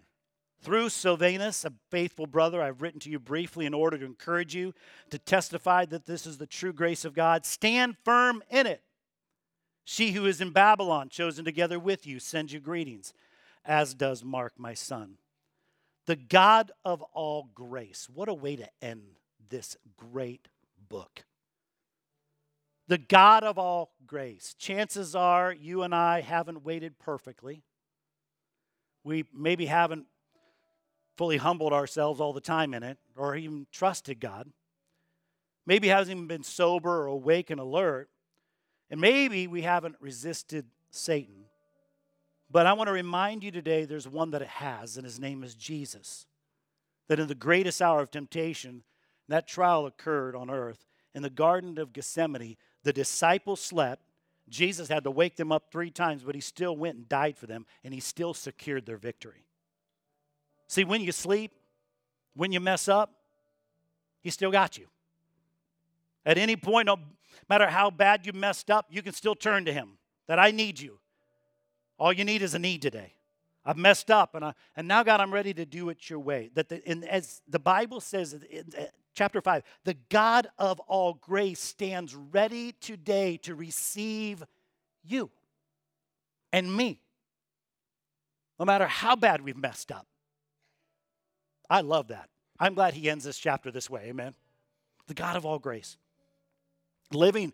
Through 0.62 0.88
Silvanus, 0.88 1.64
a 1.64 1.72
faithful 1.90 2.26
brother, 2.26 2.60
I've 2.62 2.82
written 2.82 3.00
to 3.00 3.10
you 3.10 3.18
briefly 3.18 3.66
in 3.66 3.74
order 3.74 3.98
to 3.98 4.04
encourage 4.04 4.54
you 4.54 4.74
to 5.10 5.18
testify 5.18 5.84
that 5.86 6.06
this 6.06 6.26
is 6.26 6.38
the 6.38 6.46
true 6.46 6.72
grace 6.72 7.04
of 7.04 7.14
God. 7.14 7.46
Stand 7.46 7.96
firm 8.04 8.42
in 8.50 8.66
it. 8.66 8.82
She 9.84 10.12
who 10.12 10.26
is 10.26 10.40
in 10.40 10.50
Babylon, 10.50 11.08
chosen 11.08 11.44
together 11.44 11.78
with 11.78 12.06
you, 12.06 12.18
sends 12.18 12.52
you 12.52 12.58
greetings, 12.58 13.12
as 13.64 13.94
does 13.94 14.24
Mark, 14.24 14.54
my 14.58 14.74
son. 14.74 15.18
The 16.06 16.16
God 16.16 16.72
of 16.84 17.02
all 17.12 17.50
grace. 17.54 18.08
What 18.12 18.28
a 18.28 18.34
way 18.34 18.56
to 18.56 18.68
end 18.82 19.02
this 19.48 19.76
great 19.96 20.48
book 20.88 21.24
the 22.88 22.98
God 22.98 23.44
of 23.44 23.58
all 23.58 23.92
grace. 24.06 24.54
Chances 24.58 25.14
are 25.14 25.52
you 25.52 25.82
and 25.82 25.94
I 25.94 26.20
haven't 26.20 26.64
waited 26.64 26.98
perfectly. 26.98 27.62
We 29.04 29.24
maybe 29.34 29.66
haven't 29.66 30.06
fully 31.16 31.36
humbled 31.38 31.72
ourselves 31.72 32.20
all 32.20 32.32
the 32.32 32.40
time 32.40 32.74
in 32.74 32.82
it 32.82 32.98
or 33.16 33.36
even 33.36 33.66
trusted 33.72 34.20
God. 34.20 34.50
Maybe 35.66 35.88
hasn't 35.88 36.16
even 36.16 36.28
been 36.28 36.44
sober 36.44 37.02
or 37.02 37.06
awake 37.06 37.50
and 37.50 37.60
alert. 37.60 38.08
And 38.90 39.00
maybe 39.00 39.46
we 39.46 39.62
haven't 39.62 39.96
resisted 40.00 40.66
Satan. 40.90 41.46
But 42.50 42.66
I 42.66 42.74
want 42.74 42.86
to 42.86 42.92
remind 42.92 43.42
you 43.42 43.50
today 43.50 43.84
there's 43.84 44.06
one 44.06 44.30
that 44.30 44.42
it 44.42 44.48
has, 44.48 44.96
and 44.96 45.04
his 45.04 45.18
name 45.18 45.42
is 45.42 45.54
Jesus. 45.54 46.26
That 47.08 47.18
in 47.18 47.26
the 47.26 47.34
greatest 47.34 47.82
hour 47.82 48.00
of 48.00 48.12
temptation, 48.12 48.84
that 49.28 49.48
trial 49.48 49.86
occurred 49.86 50.36
on 50.36 50.50
earth 50.50 50.86
in 51.14 51.22
the 51.22 51.30
Garden 51.30 51.78
of 51.78 51.92
Gethsemane. 51.92 52.56
The 52.86 52.92
disciples 52.92 53.60
slept. 53.60 54.00
Jesus 54.48 54.86
had 54.86 55.02
to 55.02 55.10
wake 55.10 55.34
them 55.34 55.50
up 55.50 55.72
three 55.72 55.90
times, 55.90 56.22
but 56.22 56.36
he 56.36 56.40
still 56.40 56.76
went 56.76 56.94
and 56.94 57.08
died 57.08 57.36
for 57.36 57.48
them, 57.48 57.66
and 57.82 57.92
he 57.92 57.98
still 57.98 58.32
secured 58.32 58.86
their 58.86 58.96
victory. 58.96 59.44
See, 60.68 60.84
when 60.84 61.00
you 61.00 61.10
sleep, 61.10 61.50
when 62.36 62.52
you 62.52 62.60
mess 62.60 62.86
up, 62.86 63.10
he 64.20 64.30
still 64.30 64.52
got 64.52 64.78
you. 64.78 64.86
At 66.24 66.38
any 66.38 66.54
point, 66.54 66.86
no 66.86 66.98
matter 67.50 67.66
how 67.66 67.90
bad 67.90 68.24
you 68.24 68.32
messed 68.32 68.70
up, 68.70 68.86
you 68.88 69.02
can 69.02 69.12
still 69.12 69.34
turn 69.34 69.64
to 69.64 69.72
him. 69.72 69.98
That 70.28 70.38
I 70.38 70.52
need 70.52 70.78
you. 70.78 71.00
All 71.98 72.12
you 72.12 72.24
need 72.24 72.40
is 72.40 72.54
a 72.54 72.58
need 72.60 72.82
today. 72.82 73.14
I've 73.64 73.76
messed 73.76 74.12
up, 74.12 74.36
and, 74.36 74.44
I, 74.44 74.54
and 74.76 74.86
now, 74.86 75.02
God, 75.02 75.20
I'm 75.20 75.34
ready 75.34 75.52
to 75.54 75.66
do 75.66 75.88
it 75.88 76.08
your 76.08 76.20
way. 76.20 76.50
That 76.54 76.68
the, 76.68 76.88
in, 76.88 77.02
as 77.02 77.42
the 77.48 77.58
Bible 77.58 78.00
says 78.00 78.38
chapter 79.16 79.40
5, 79.40 79.62
the 79.84 79.96
God 80.10 80.46
of 80.58 80.78
all 80.80 81.14
grace 81.14 81.60
stands 81.60 82.14
ready 82.14 82.72
today 82.72 83.38
to 83.38 83.54
receive 83.56 84.44
you 85.02 85.30
and 86.52 86.74
me, 86.74 87.00
no 88.60 88.64
matter 88.64 88.86
how 88.86 89.16
bad 89.16 89.40
we've 89.40 89.56
messed 89.56 89.90
up. 89.90 90.06
I 91.68 91.80
love 91.80 92.08
that. 92.08 92.28
I'm 92.60 92.74
glad 92.74 92.94
he 92.94 93.10
ends 93.10 93.24
this 93.24 93.38
chapter 93.38 93.70
this 93.70 93.90
way. 93.90 94.04
Amen. 94.06 94.34
The 95.08 95.14
God 95.14 95.36
of 95.36 95.44
all 95.44 95.58
grace. 95.58 95.96
Living, 97.12 97.52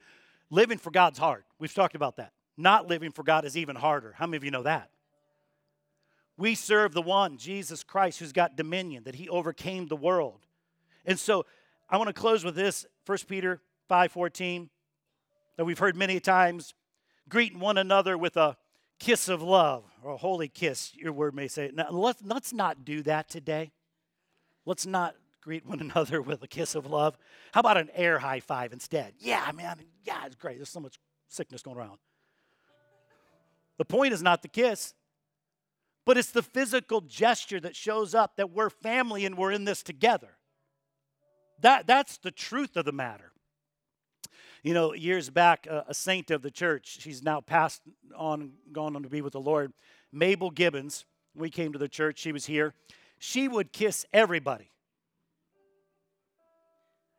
living 0.51 0.79
for 0.79 0.90
God's 0.90 1.18
hard. 1.18 1.44
We've 1.59 1.72
talked 1.72 1.94
about 1.94 2.16
that. 2.16 2.33
Not 2.57 2.88
living 2.88 3.11
for 3.11 3.22
God 3.22 3.44
is 3.44 3.57
even 3.57 3.77
harder. 3.77 4.14
How 4.16 4.27
many 4.27 4.37
of 4.37 4.44
you 4.44 4.51
know 4.51 4.62
that? 4.64 4.90
We 6.37 6.55
serve 6.55 6.92
the 6.92 7.03
one, 7.03 7.37
Jesus 7.37 7.83
Christ, 7.83 8.18
who's 8.18 8.33
got 8.33 8.57
dominion, 8.57 9.05
that 9.05 9.14
he 9.14 9.29
overcame 9.29 9.87
the 9.87 9.96
world. 9.96 10.46
And 11.05 11.19
so 11.19 11.47
I 11.88 11.97
want 11.97 12.09
to 12.09 12.15
close 12.15 12.45
with 12.45 12.55
this 12.55 12.87
1 13.07 13.19
Peter 13.29 13.61
5:14 13.91 14.71
that 15.57 15.65
we've 15.65 15.79
heard 15.79 15.97
many 15.97 16.21
times. 16.21 16.75
Greet 17.29 17.57
one 17.57 17.79
another 17.79 18.17
with 18.19 18.37
a 18.37 18.57
kiss 18.99 19.29
of 19.29 19.43
love 19.43 19.85
or 20.03 20.12
a 20.12 20.17
holy 20.17 20.49
kiss, 20.49 20.95
your 20.95 21.12
word 21.12 21.35
may 21.35 21.49
say. 21.49 21.71
Now, 21.73 21.91
let's, 21.91 22.23
let's 22.23 22.53
not 22.53 22.85
do 22.85 23.03
that 23.03 23.29
today. 23.29 23.73
Let's 24.65 24.87
not 24.87 25.15
greet 25.41 25.67
one 25.67 25.81
another 25.91 26.23
with 26.23 26.43
a 26.43 26.49
kiss 26.49 26.75
of 26.75 26.87
love. 26.87 27.17
How 27.53 27.61
about 27.61 27.77
an 27.77 27.91
air 27.95 28.19
high 28.19 28.41
five 28.41 28.73
instead? 28.73 29.15
Yeah, 29.19 29.51
man, 29.55 29.81
yeah, 30.05 30.25
it's 30.27 30.37
great. 30.37 30.57
There's 30.57 30.69
so 30.69 30.81
much 30.81 30.99
sickness 31.29 31.62
going 31.62 31.77
around. 31.77 31.99
The 33.79 33.85
point 33.85 34.12
is 34.12 34.23
not 34.23 34.43
the 34.43 34.49
kiss, 34.49 34.95
but 36.05 36.17
it's 36.17 36.31
the 36.31 36.43
physical 36.43 37.01
gesture 37.01 37.61
that 37.61 37.75
shows 37.75 38.15
up 38.15 38.37
that 38.37 38.51
we're 38.51 38.71
family 38.71 39.25
and 39.25 39.37
we're 39.37 39.53
in 39.53 39.65
this 39.65 39.83
together. 39.83 40.37
That, 41.62 41.87
that's 41.87 42.18
the 42.18 42.31
truth 42.31 42.77
of 42.77 42.85
the 42.85 42.92
matter. 42.92 43.33
You 44.62 44.75
know, 44.75 44.92
years 44.92 45.31
back, 45.31 45.66
a, 45.66 45.85
a 45.88 45.94
saint 45.94 46.31
of 46.31 46.42
the 46.42 46.51
church, 46.51 46.98
she's 47.01 47.22
now 47.22 47.40
passed 47.40 47.83
on, 48.16 48.53
gone 48.72 48.94
on 48.94 49.03
to 49.03 49.09
be 49.09 49.22
with 49.22 49.33
the 49.33 49.40
Lord, 49.40 49.72
Mabel 50.12 50.51
Gibbons. 50.51 51.05
We 51.35 51.51
came 51.51 51.72
to 51.72 51.79
the 51.79 51.88
church, 51.88 52.18
she 52.18 52.33
was 52.33 52.46
here. 52.46 52.75
She 53.18 53.48
would 53.48 53.72
kiss 53.72 54.05
everybody. 54.12 54.70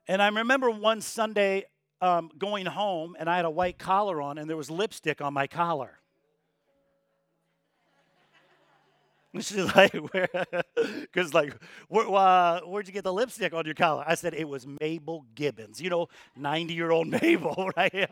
And 0.08 0.22
I 0.22 0.28
remember 0.28 0.70
one 0.70 1.00
Sunday 1.02 1.66
um, 2.02 2.30
going 2.38 2.66
home, 2.66 3.16
and 3.18 3.30
I 3.30 3.38
had 3.38 3.46
a 3.46 3.50
white 3.50 3.80
collar 3.80 4.22
on, 4.22 4.38
and 4.38 4.50
there 4.50 4.58
was 4.58 4.70
lipstick 4.70 5.22
on 5.22 5.34
my 5.34 5.48
collar. 5.48 6.00
She's 9.40 9.76
like, 9.76 9.94
where? 9.94 10.30
because 11.02 11.34
like, 11.34 11.56
where, 11.88 12.08
uh, 12.08 12.62
where'd 12.62 12.88
you 12.88 12.94
get 12.94 13.04
the 13.04 13.14
lipstick 13.14 13.54
on 13.54 13.66
your 13.66 13.74
collar? 13.74 14.04
I 14.06 14.16
said 14.16 14.36
it 14.36 14.48
was 14.48 14.68
Mabel 14.80 15.26
Gibbons. 15.34 15.82
You 15.82 15.90
know, 15.90 16.08
ninety-year-old 16.36 17.08
Mabel, 17.22 17.72
right? 17.76 18.10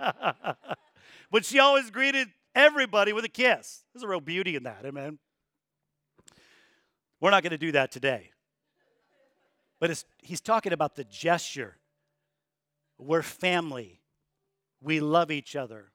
but 1.30 1.46
she 1.46 1.60
always 1.60 1.92
greeted 1.92 2.30
everybody 2.56 3.14
with 3.14 3.24
a 3.24 3.30
kiss. 3.30 3.84
There's 3.94 4.04
a 4.04 4.08
real 4.08 4.20
beauty 4.20 4.56
in 4.56 4.64
that, 4.64 4.84
amen. 4.84 5.20
We're 7.20 7.30
not 7.30 7.44
going 7.44 7.52
to 7.52 7.58
do 7.58 7.72
that 7.74 7.92
today. 7.92 8.32
But 9.80 10.04
he's 10.24 10.42
talking 10.42 10.74
about 10.74 10.96
the 10.96 11.04
gesture. 11.04 11.78
We're 12.98 13.24
family. 13.24 14.02
We 14.82 15.00
love 15.00 15.30
each 15.32 15.56
other. 15.56 15.92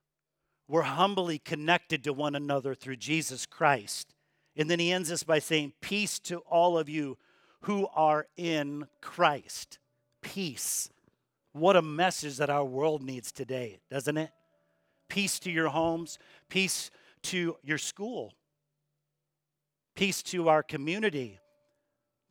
We're 0.68 0.82
humbly 0.82 1.38
connected 1.38 2.04
to 2.04 2.12
one 2.12 2.34
another 2.34 2.74
through 2.74 2.96
Jesus 2.96 3.46
Christ. 3.46 4.15
And 4.56 4.70
then 4.70 4.78
he 4.78 4.92
ends 4.92 5.10
this 5.10 5.22
by 5.22 5.38
saying, 5.38 5.74
Peace 5.80 6.18
to 6.20 6.38
all 6.38 6.78
of 6.78 6.88
you 6.88 7.18
who 7.62 7.88
are 7.94 8.26
in 8.36 8.86
Christ. 9.00 9.78
Peace. 10.22 10.88
What 11.52 11.76
a 11.76 11.82
message 11.82 12.36
that 12.38 12.50
our 12.50 12.64
world 12.64 13.02
needs 13.02 13.32
today, 13.32 13.78
doesn't 13.90 14.16
it? 14.16 14.30
Peace 15.08 15.38
to 15.40 15.50
your 15.50 15.68
homes, 15.68 16.18
peace 16.48 16.90
to 17.22 17.56
your 17.62 17.78
school, 17.78 18.34
peace 19.94 20.22
to 20.24 20.48
our 20.48 20.62
community, 20.62 21.38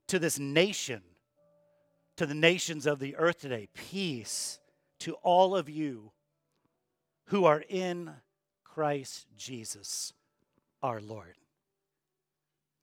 to 0.08 0.20
this 0.20 0.38
nation, 0.38 1.02
to 2.18 2.26
the 2.26 2.36
nations 2.36 2.86
of 2.86 3.00
the 3.00 3.16
earth 3.16 3.40
today. 3.40 3.68
Peace 3.74 4.60
to 5.00 5.14
all 5.16 5.56
of 5.56 5.70
you 5.70 6.12
who 7.26 7.46
are 7.46 7.64
in 7.68 8.12
Christ 8.64 9.26
Jesus 9.36 10.14
our 10.84 11.02
Lord. 11.02 11.36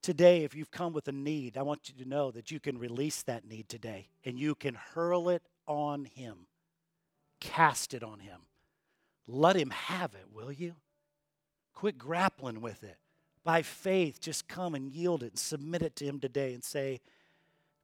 Today, 0.03 0.43
if 0.43 0.55
you've 0.57 0.73
come 0.73 0.93
with 0.93 1.07
a 1.07 1.13
need, 1.13 1.57
I 1.57 1.63
want 1.63 1.89
you 1.89 2.03
to 2.03 2.09
know 2.09 2.33
that 2.33 2.51
you 2.51 2.59
can 2.59 2.77
release 2.77 3.23
that 3.23 3.47
need 3.47 3.69
today 3.69 4.09
and 4.25 4.37
you 4.37 4.57
can 4.57 4.75
hurl 4.75 5.29
it 5.29 5.43
on 5.69 6.07
Him, 6.07 6.47
cast 7.39 7.95
it 7.95 8.03
on 8.03 8.19
Him. 8.19 8.41
Let 9.29 9.55
Him 9.55 9.71
have 9.71 10.15
it, 10.15 10.27
will 10.35 10.51
you? 10.51 10.75
Quit 11.73 11.99
grappling 11.99 12.61
with 12.61 12.83
it. 12.83 12.97
by 13.45 13.63
faith, 13.63 14.21
just 14.21 14.49
come 14.49 14.75
and 14.75 14.93
yield 14.93 15.23
it 15.23 15.31
and 15.31 15.39
submit 15.39 15.83
it 15.83 15.97
to 15.97 16.05
Him 16.05 16.19
today 16.19 16.53
and 16.53 16.65
say, 16.65 17.01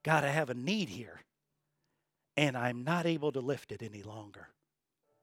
God, 0.02 0.24
I 0.24 0.28
have 0.28 0.50
a 0.50 0.54
need 0.54 0.88
here, 0.88 1.22
and 2.37 2.57
I'm 2.57 2.85
not 2.85 3.07
able 3.07 3.33
to 3.33 3.40
lift 3.40 3.72
it 3.72 3.83
any 3.83 4.02
longer. 4.02 4.48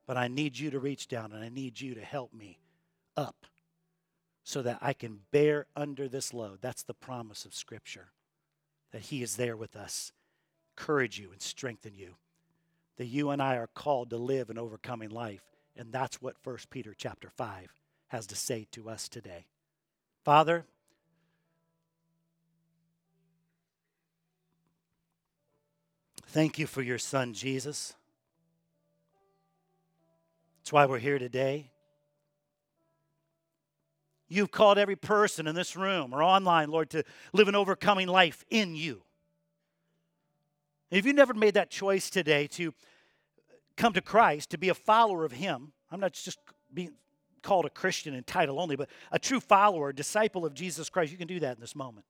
But 0.07 0.17
I 0.17 0.27
need 0.27 0.57
you 0.57 0.69
to 0.71 0.79
reach 0.79 1.07
down 1.07 1.31
and 1.31 1.43
I 1.43 1.49
need 1.49 1.79
you 1.81 1.95
to 1.95 2.01
help 2.01 2.33
me 2.33 2.59
up 3.17 3.47
so 4.45 4.61
that 4.61 4.77
I 4.79 4.93
can 4.93 5.21
bear 5.31 5.65
under 5.75 6.07
this 6.07 6.31
load. 6.31 6.59
That's 6.61 6.83
the 6.83 6.93
promise 6.93 7.45
of 7.45 7.55
Scripture, 7.55 8.09
that 8.91 9.01
He 9.01 9.23
is 9.23 9.35
there 9.37 9.57
with 9.57 9.75
us, 9.75 10.11
encourage 10.77 11.19
you 11.19 11.31
and 11.31 11.41
strengthen 11.41 11.95
you. 11.95 12.15
That 12.97 13.07
you 13.07 13.31
and 13.31 13.41
I 13.41 13.57
are 13.57 13.67
called 13.67 14.11
to 14.11 14.17
live 14.17 14.49
an 14.51 14.59
overcoming 14.59 15.09
life. 15.09 15.41
And 15.75 15.91
that's 15.91 16.21
what 16.21 16.35
1 16.43 16.57
Peter 16.69 16.93
chapter 16.95 17.29
5 17.35 17.73
has 18.09 18.27
to 18.27 18.35
say 18.35 18.67
to 18.71 18.87
us 18.87 19.09
today. 19.09 19.47
Father, 20.23 20.63
thank 26.27 26.59
you 26.59 26.67
for 26.67 26.83
your 26.83 26.99
son, 26.99 27.33
Jesus. 27.33 27.95
That's 30.59 30.71
why 30.71 30.85
we're 30.85 30.99
here 30.99 31.19
today. 31.19 31.71
You've 34.27 34.51
called 34.51 34.77
every 34.77 34.95
person 34.95 35.47
in 35.47 35.55
this 35.55 35.75
room 35.75 36.13
or 36.13 36.23
online, 36.23 36.69
Lord, 36.69 36.89
to 36.91 37.03
live 37.33 37.47
an 37.47 37.55
overcoming 37.55 38.07
life 38.07 38.43
in 38.49 38.75
you. 38.75 39.03
if 40.91 41.05
you've 41.05 41.15
never 41.15 41.33
made 41.33 41.55
that 41.55 41.69
choice 41.69 42.09
today 42.09 42.47
to 42.47 42.73
come 43.77 43.93
to 43.93 44.01
Christ, 44.01 44.51
to 44.51 44.57
be 44.57 44.69
a 44.69 44.73
follower 44.73 45.25
of 45.25 45.33
Him, 45.33 45.73
I'm 45.91 45.99
not 45.99 46.13
just 46.13 46.39
being 46.73 46.93
called 47.41 47.65
a 47.65 47.69
Christian 47.69 48.15
in 48.15 48.23
title 48.23 48.59
only, 48.59 48.75
but 48.75 48.89
a 49.11 49.19
true 49.19 49.39
follower, 49.39 49.93
disciple 49.93 50.45
of 50.45 50.53
Jesus 50.53 50.89
Christ, 50.89 51.11
you 51.11 51.17
can 51.17 51.27
do 51.27 51.39
that 51.41 51.57
in 51.57 51.61
this 51.61 51.75
moment. 51.75 52.05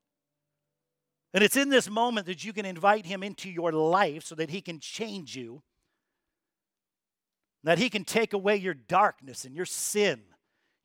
And 1.33 1.43
it's 1.43 1.57
in 1.57 1.69
this 1.69 1.89
moment 1.89 2.27
that 2.27 2.45
you 2.45 2.53
can 2.53 2.65
invite 2.65 3.05
Him 3.05 3.23
into 3.23 3.49
your 3.49 3.71
life 3.71 4.23
so 4.23 4.35
that 4.35 4.49
He 4.49 4.61
can 4.61 4.79
change 4.79 5.35
you 5.35 5.63
that 7.65 7.79
He 7.79 7.89
can 7.89 8.05
take 8.05 8.31
away 8.31 8.55
your 8.55 8.75
darkness 8.75 9.43
and 9.43 9.55
your 9.55 9.65
sin, 9.65 10.21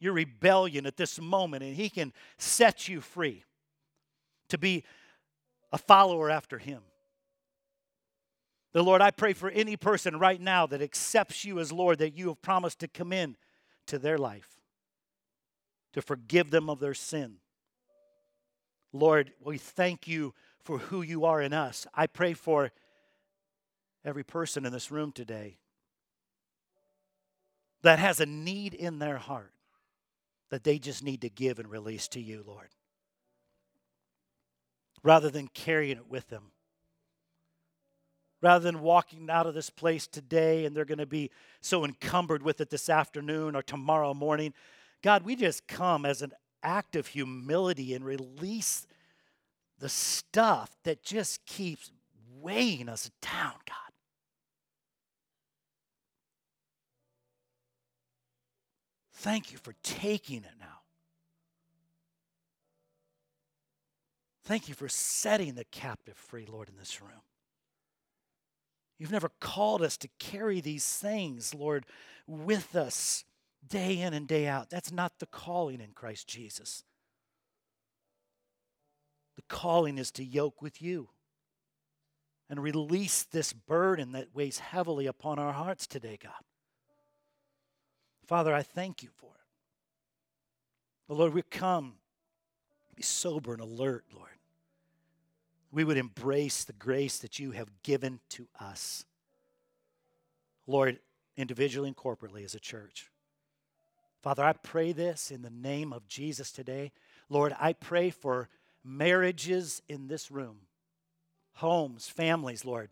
your 0.01 0.15
rebellion 0.15 0.87
at 0.87 0.97
this 0.97 1.21
moment, 1.21 1.63
and 1.63 1.77
He 1.77 1.89
can 1.89 2.13
set 2.39 2.89
you 2.89 3.01
free 3.01 3.45
to 4.49 4.59
be 4.59 4.83
a 5.73 5.79
follower 5.79 6.31
after 6.31 6.59
Him. 6.59 6.83
The 8.73 8.83
Lord, 8.83 9.03
I 9.03 9.11
pray 9.11 9.33
for 9.33 9.51
any 9.51 9.77
person 9.77 10.19
right 10.19 10.41
now 10.41 10.67
that 10.67 10.83
accepts 10.83 11.45
you 11.45 11.59
as 11.59 11.73
Lord, 11.73 11.99
that 11.99 12.17
you 12.17 12.29
have 12.29 12.41
promised 12.41 12.79
to 12.81 12.89
come 12.89 13.13
in 13.13 13.37
to 13.87 13.99
their 13.99 14.19
life, 14.19 14.61
to 15.93 16.03
forgive 16.03 16.51
them 16.51 16.71
of 16.71 16.81
their 16.81 16.95
sin. 16.95 17.37
Lord, 18.93 19.33
we 19.43 19.59
thank 19.59 20.09
you 20.09 20.35
for 20.63 20.79
who 20.79 21.03
you 21.03 21.25
are 21.25 21.41
in 21.41 21.53
us. 21.53 21.87
I 21.95 22.07
pray 22.07 22.33
for 22.35 22.71
every 24.05 24.25
person 24.25 24.65
in 24.65 24.73
this 24.73 24.91
room 24.91 25.13
today 25.13 25.59
that 27.83 27.99
has 27.99 28.21
a 28.21 28.27
need 28.27 28.75
in 28.75 28.99
their 28.99 29.19
heart 29.19 29.53
that 30.51 30.65
they 30.65 30.79
just 30.79 31.03
need 31.03 31.21
to 31.23 31.29
give 31.29 31.59
and 31.59 31.71
release 31.71 32.09
to 32.09 32.21
you, 32.21 32.45
Lord, 32.47 32.69
rather 35.03 35.31
than 35.31 35.49
carrying 35.49 35.97
it 35.97 36.09
with 36.09 36.29
them. 36.29 36.53
Rather 38.43 38.65
than 38.65 38.81
walking 38.81 39.29
out 39.29 39.47
of 39.47 39.53
this 39.53 39.69
place 39.69 40.07
today 40.07 40.65
and 40.65 40.75
they're 40.75 40.87
going 40.87 40.97
to 40.97 41.05
be 41.05 41.31
so 41.61 41.85
encumbered 41.85 42.43
with 42.43 42.59
it 42.63 42.71
this 42.71 42.89
afternoon 42.89 43.55
or 43.55 43.61
tomorrow 43.61 44.15
morning, 44.15 44.55
God, 45.03 45.25
we 45.25 45.37
just 45.37 45.69
come 45.69 46.07
as 46.07 46.23
an 46.23 46.33
act 46.63 46.97
of 46.97 47.09
humility 47.09 47.95
and 47.95 48.03
release 48.03 48.87
the 49.79 49.91
stuff 49.91 50.75
that 50.85 51.03
just 51.03 51.45
keeps 51.45 51.91
weighing 52.41 52.89
us 52.89 53.11
down, 53.21 53.55
God. 53.67 53.90
Thank 59.21 59.53
you 59.53 59.59
for 59.59 59.75
taking 59.83 60.39
it 60.39 60.55
now. 60.59 60.81
Thank 64.45 64.67
you 64.67 64.75
for 64.75 64.89
setting 64.89 65.57
the 65.57 65.67
captive 65.67 66.17
free, 66.17 66.47
Lord, 66.51 66.71
in 66.71 66.79
this 66.79 67.03
room. 67.03 67.21
You've 68.99 69.13
never 69.13 69.31
called 69.39 69.83
us 69.83 69.99
to 69.99 70.09
carry 70.19 70.63
these 70.63 70.87
things, 70.87 71.55
Lord, 71.55 71.85
with 72.27 72.75
us 72.75 73.27
day 73.69 74.01
in 74.01 74.15
and 74.15 74.27
day 74.27 74.47
out. 74.49 74.71
That's 74.71 74.91
not 74.91 75.19
the 75.19 75.27
calling 75.27 75.83
in 75.83 75.91
Christ 75.93 76.27
Jesus. 76.27 76.83
The 79.37 79.43
calling 79.51 79.99
is 79.99 80.11
to 80.13 80.25
yoke 80.25 80.63
with 80.63 80.81
you 80.81 81.11
and 82.49 82.63
release 82.63 83.25
this 83.25 83.53
burden 83.53 84.13
that 84.13 84.35
weighs 84.35 84.61
heavily 84.61 85.07
upon 85.07 85.39
our 85.39 85.53
hearts 85.53 85.87
today, 85.87 86.19
God. 86.23 86.33
Father, 88.31 88.55
I 88.55 88.63
thank 88.63 89.03
you 89.03 89.09
for 89.17 89.27
it. 89.27 89.49
But 91.09 91.17
Lord, 91.17 91.35
we 91.35 91.43
come 91.43 91.95
be 92.95 93.03
sober 93.03 93.53
and 93.53 93.61
alert, 93.61 94.05
Lord. 94.15 94.29
We 95.73 95.83
would 95.83 95.97
embrace 95.97 96.63
the 96.63 96.73
grace 96.73 97.19
that 97.19 97.41
you 97.41 97.51
have 97.51 97.83
given 97.83 98.21
to 98.29 98.47
us. 98.61 99.05
Lord, 100.69 101.01
individually 101.37 101.89
and 101.89 101.97
corporately 101.97 102.45
as 102.45 102.55
a 102.55 102.61
church. 102.61 103.11
Father, 104.23 104.45
I 104.45 104.53
pray 104.53 104.93
this 104.93 105.33
in 105.33 105.43
the 105.43 105.51
name 105.51 105.93
of 105.93 106.07
Jesus 106.07 106.53
today. 106.53 106.93
Lord, 107.29 107.53
I 107.59 107.73
pray 107.73 108.11
for 108.11 108.49
marriages 108.85 109.83
in 109.89 110.07
this 110.07 110.31
room, 110.31 110.59
homes, 111.55 112.09
families, 112.09 112.65
Lord, 112.65 112.91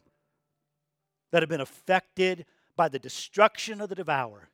that 1.31 1.43
have 1.43 1.49
been 1.49 1.61
affected 1.61 2.45
by 2.75 2.89
the 2.89 2.99
destruction 2.99 3.81
of 3.81 3.89
the 3.89 3.95
devourer. 3.95 4.49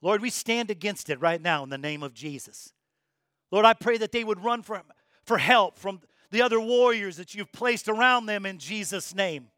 Lord, 0.00 0.22
we 0.22 0.30
stand 0.30 0.70
against 0.70 1.10
it 1.10 1.20
right 1.20 1.40
now 1.40 1.64
in 1.64 1.70
the 1.70 1.78
name 1.78 2.02
of 2.02 2.14
Jesus. 2.14 2.72
Lord, 3.50 3.64
I 3.64 3.74
pray 3.74 3.98
that 3.98 4.12
they 4.12 4.24
would 4.24 4.44
run 4.44 4.62
for, 4.62 4.82
for 5.24 5.38
help 5.38 5.78
from 5.78 6.00
the 6.30 6.42
other 6.42 6.60
warriors 6.60 7.16
that 7.16 7.34
you've 7.34 7.52
placed 7.52 7.88
around 7.88 8.26
them 8.26 8.46
in 8.46 8.58
Jesus' 8.58 9.14
name. 9.14 9.48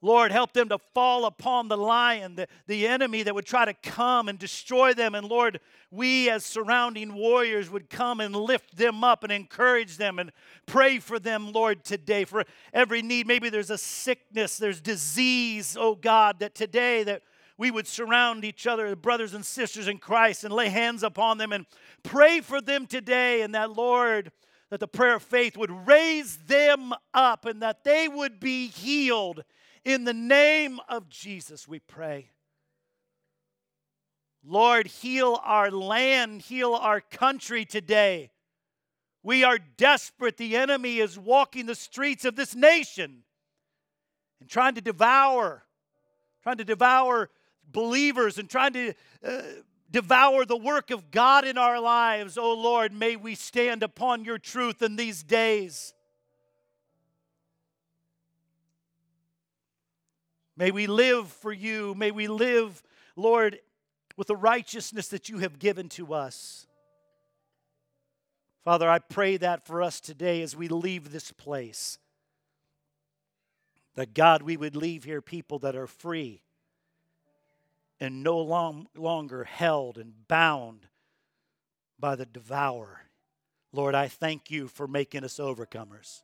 Lord, 0.00 0.30
help 0.30 0.52
them 0.52 0.68
to 0.68 0.78
fall 0.78 1.24
upon 1.24 1.66
the 1.66 1.76
lion, 1.76 2.36
the, 2.36 2.46
the 2.68 2.86
enemy 2.86 3.24
that 3.24 3.34
would 3.34 3.46
try 3.46 3.64
to 3.64 3.74
come 3.74 4.28
and 4.28 4.38
destroy 4.38 4.94
them. 4.94 5.16
And 5.16 5.26
Lord, 5.26 5.58
we 5.90 6.30
as 6.30 6.44
surrounding 6.44 7.14
warriors 7.14 7.68
would 7.68 7.90
come 7.90 8.20
and 8.20 8.34
lift 8.34 8.76
them 8.76 9.02
up 9.02 9.24
and 9.24 9.32
encourage 9.32 9.96
them 9.96 10.20
and 10.20 10.30
pray 10.66 11.00
for 11.00 11.18
them, 11.18 11.50
Lord, 11.50 11.84
today 11.84 12.24
for 12.24 12.44
every 12.72 13.02
need. 13.02 13.26
Maybe 13.26 13.50
there's 13.50 13.70
a 13.70 13.78
sickness, 13.78 14.56
there's 14.56 14.80
disease, 14.80 15.76
oh 15.78 15.96
God, 15.96 16.38
that 16.38 16.54
today 16.54 17.02
that 17.02 17.22
we 17.58 17.72
would 17.72 17.88
surround 17.88 18.44
each 18.44 18.68
other, 18.68 18.94
brothers 18.94 19.34
and 19.34 19.44
sisters 19.44 19.88
in 19.88 19.98
Christ, 19.98 20.44
and 20.44 20.54
lay 20.54 20.68
hands 20.68 21.02
upon 21.02 21.38
them 21.38 21.52
and 21.52 21.66
pray 22.04 22.40
for 22.40 22.60
them 22.60 22.86
today. 22.86 23.42
And 23.42 23.54
that, 23.56 23.72
Lord, 23.72 24.30
that 24.70 24.78
the 24.78 24.86
prayer 24.86 25.16
of 25.16 25.24
faith 25.24 25.56
would 25.56 25.86
raise 25.86 26.36
them 26.36 26.94
up 27.12 27.44
and 27.44 27.60
that 27.62 27.82
they 27.82 28.06
would 28.06 28.38
be 28.38 28.68
healed. 28.68 29.42
In 29.84 30.04
the 30.04 30.14
name 30.14 30.78
of 30.88 31.08
Jesus, 31.08 31.66
we 31.66 31.80
pray. 31.80 32.30
Lord, 34.44 34.86
heal 34.86 35.40
our 35.42 35.70
land, 35.70 36.42
heal 36.42 36.74
our 36.74 37.00
country 37.00 37.64
today. 37.64 38.30
We 39.24 39.42
are 39.42 39.58
desperate. 39.58 40.36
The 40.36 40.56
enemy 40.56 40.98
is 40.98 41.18
walking 41.18 41.66
the 41.66 41.74
streets 41.74 42.24
of 42.24 42.36
this 42.36 42.54
nation 42.54 43.24
and 44.40 44.48
trying 44.48 44.76
to 44.76 44.80
devour, 44.80 45.64
trying 46.42 46.58
to 46.58 46.64
devour 46.64 47.30
believers 47.72 48.38
and 48.38 48.48
trying 48.48 48.72
to 48.72 48.94
uh, 49.24 49.42
devour 49.90 50.44
the 50.44 50.56
work 50.56 50.90
of 50.90 51.10
God 51.10 51.46
in 51.46 51.58
our 51.58 51.80
lives. 51.80 52.36
Oh 52.36 52.54
Lord, 52.54 52.92
may 52.92 53.16
we 53.16 53.34
stand 53.34 53.82
upon 53.82 54.24
your 54.24 54.38
truth 54.38 54.82
in 54.82 54.96
these 54.96 55.22
days. 55.22 55.94
May 60.56 60.70
we 60.70 60.86
live 60.86 61.28
for 61.28 61.52
you. 61.52 61.94
May 61.94 62.10
we 62.10 62.26
live, 62.26 62.82
Lord, 63.14 63.60
with 64.16 64.26
the 64.26 64.36
righteousness 64.36 65.08
that 65.08 65.28
you 65.28 65.38
have 65.38 65.58
given 65.58 65.88
to 65.90 66.12
us. 66.12 66.66
Father, 68.64 68.90
I 68.90 68.98
pray 68.98 69.36
that 69.36 69.64
for 69.64 69.82
us 69.82 70.00
today 70.00 70.42
as 70.42 70.56
we 70.56 70.68
leave 70.68 71.12
this 71.12 71.30
place. 71.30 71.98
That 73.94 74.14
God, 74.14 74.42
we 74.42 74.56
would 74.56 74.76
leave 74.76 75.04
here 75.04 75.22
people 75.22 75.60
that 75.60 75.76
are 75.76 75.86
free 75.86 76.42
and 78.00 78.22
no 78.22 78.38
long, 78.38 78.88
longer 78.96 79.44
held 79.44 79.98
and 79.98 80.12
bound 80.28 80.86
by 81.98 82.14
the 82.14 82.26
devourer. 82.26 83.02
Lord, 83.72 83.94
I 83.94 84.08
thank 84.08 84.50
you 84.50 84.68
for 84.68 84.86
making 84.86 85.24
us 85.24 85.38
overcomers. 85.38 86.22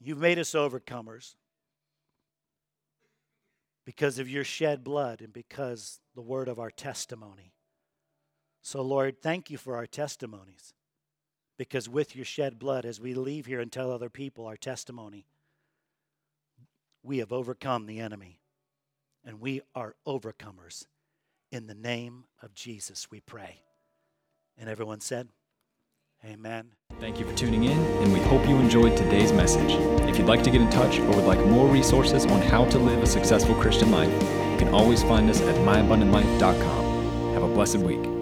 You've 0.00 0.18
made 0.18 0.38
us 0.38 0.52
overcomers 0.52 1.34
because 3.84 4.18
of 4.18 4.28
your 4.28 4.44
shed 4.44 4.84
blood 4.84 5.20
and 5.20 5.32
because 5.32 6.00
the 6.14 6.22
word 6.22 6.48
of 6.48 6.58
our 6.58 6.70
testimony. 6.70 7.52
So, 8.62 8.82
Lord, 8.82 9.22
thank 9.22 9.50
you 9.50 9.58
for 9.58 9.76
our 9.76 9.86
testimonies. 9.86 10.74
Because 11.58 11.88
with 11.88 12.14
your 12.14 12.24
shed 12.24 12.58
blood, 12.58 12.84
as 12.84 13.00
we 13.00 13.14
leave 13.14 13.46
here 13.46 13.60
and 13.60 13.72
tell 13.72 13.90
other 13.90 14.10
people 14.10 14.46
our 14.46 14.56
testimony, 14.56 15.26
we 17.02 17.18
have 17.18 17.32
overcome 17.32 17.86
the 17.86 18.00
enemy. 18.00 18.40
And 19.26 19.40
we 19.40 19.60
are 19.74 19.96
overcomers. 20.06 20.86
In 21.50 21.66
the 21.66 21.74
name 21.74 22.24
of 22.40 22.54
Jesus, 22.54 23.10
we 23.10 23.20
pray. 23.20 23.62
And 24.56 24.70
everyone 24.70 25.00
said, 25.00 25.28
Amen. 26.24 26.72
Thank 26.98 27.20
you 27.20 27.26
for 27.26 27.36
tuning 27.36 27.64
in, 27.64 27.78
and 27.78 28.12
we 28.12 28.20
hope 28.20 28.48
you 28.48 28.56
enjoyed 28.56 28.96
today's 28.96 29.32
message. 29.32 29.70
If 30.08 30.16
you'd 30.16 30.26
like 30.26 30.42
to 30.44 30.50
get 30.50 30.62
in 30.62 30.70
touch 30.70 30.98
or 30.98 31.08
would 31.08 31.24
like 31.24 31.44
more 31.46 31.68
resources 31.68 32.24
on 32.24 32.40
how 32.40 32.64
to 32.66 32.78
live 32.78 33.02
a 33.02 33.06
successful 33.06 33.54
Christian 33.56 33.90
life, 33.90 34.10
you 34.10 34.56
can 34.58 34.68
always 34.68 35.02
find 35.02 35.28
us 35.28 35.40
at 35.42 35.54
myabundantlife.com. 35.56 37.34
Have 37.34 37.42
a 37.42 37.48
blessed 37.48 37.78
week. 37.78 38.15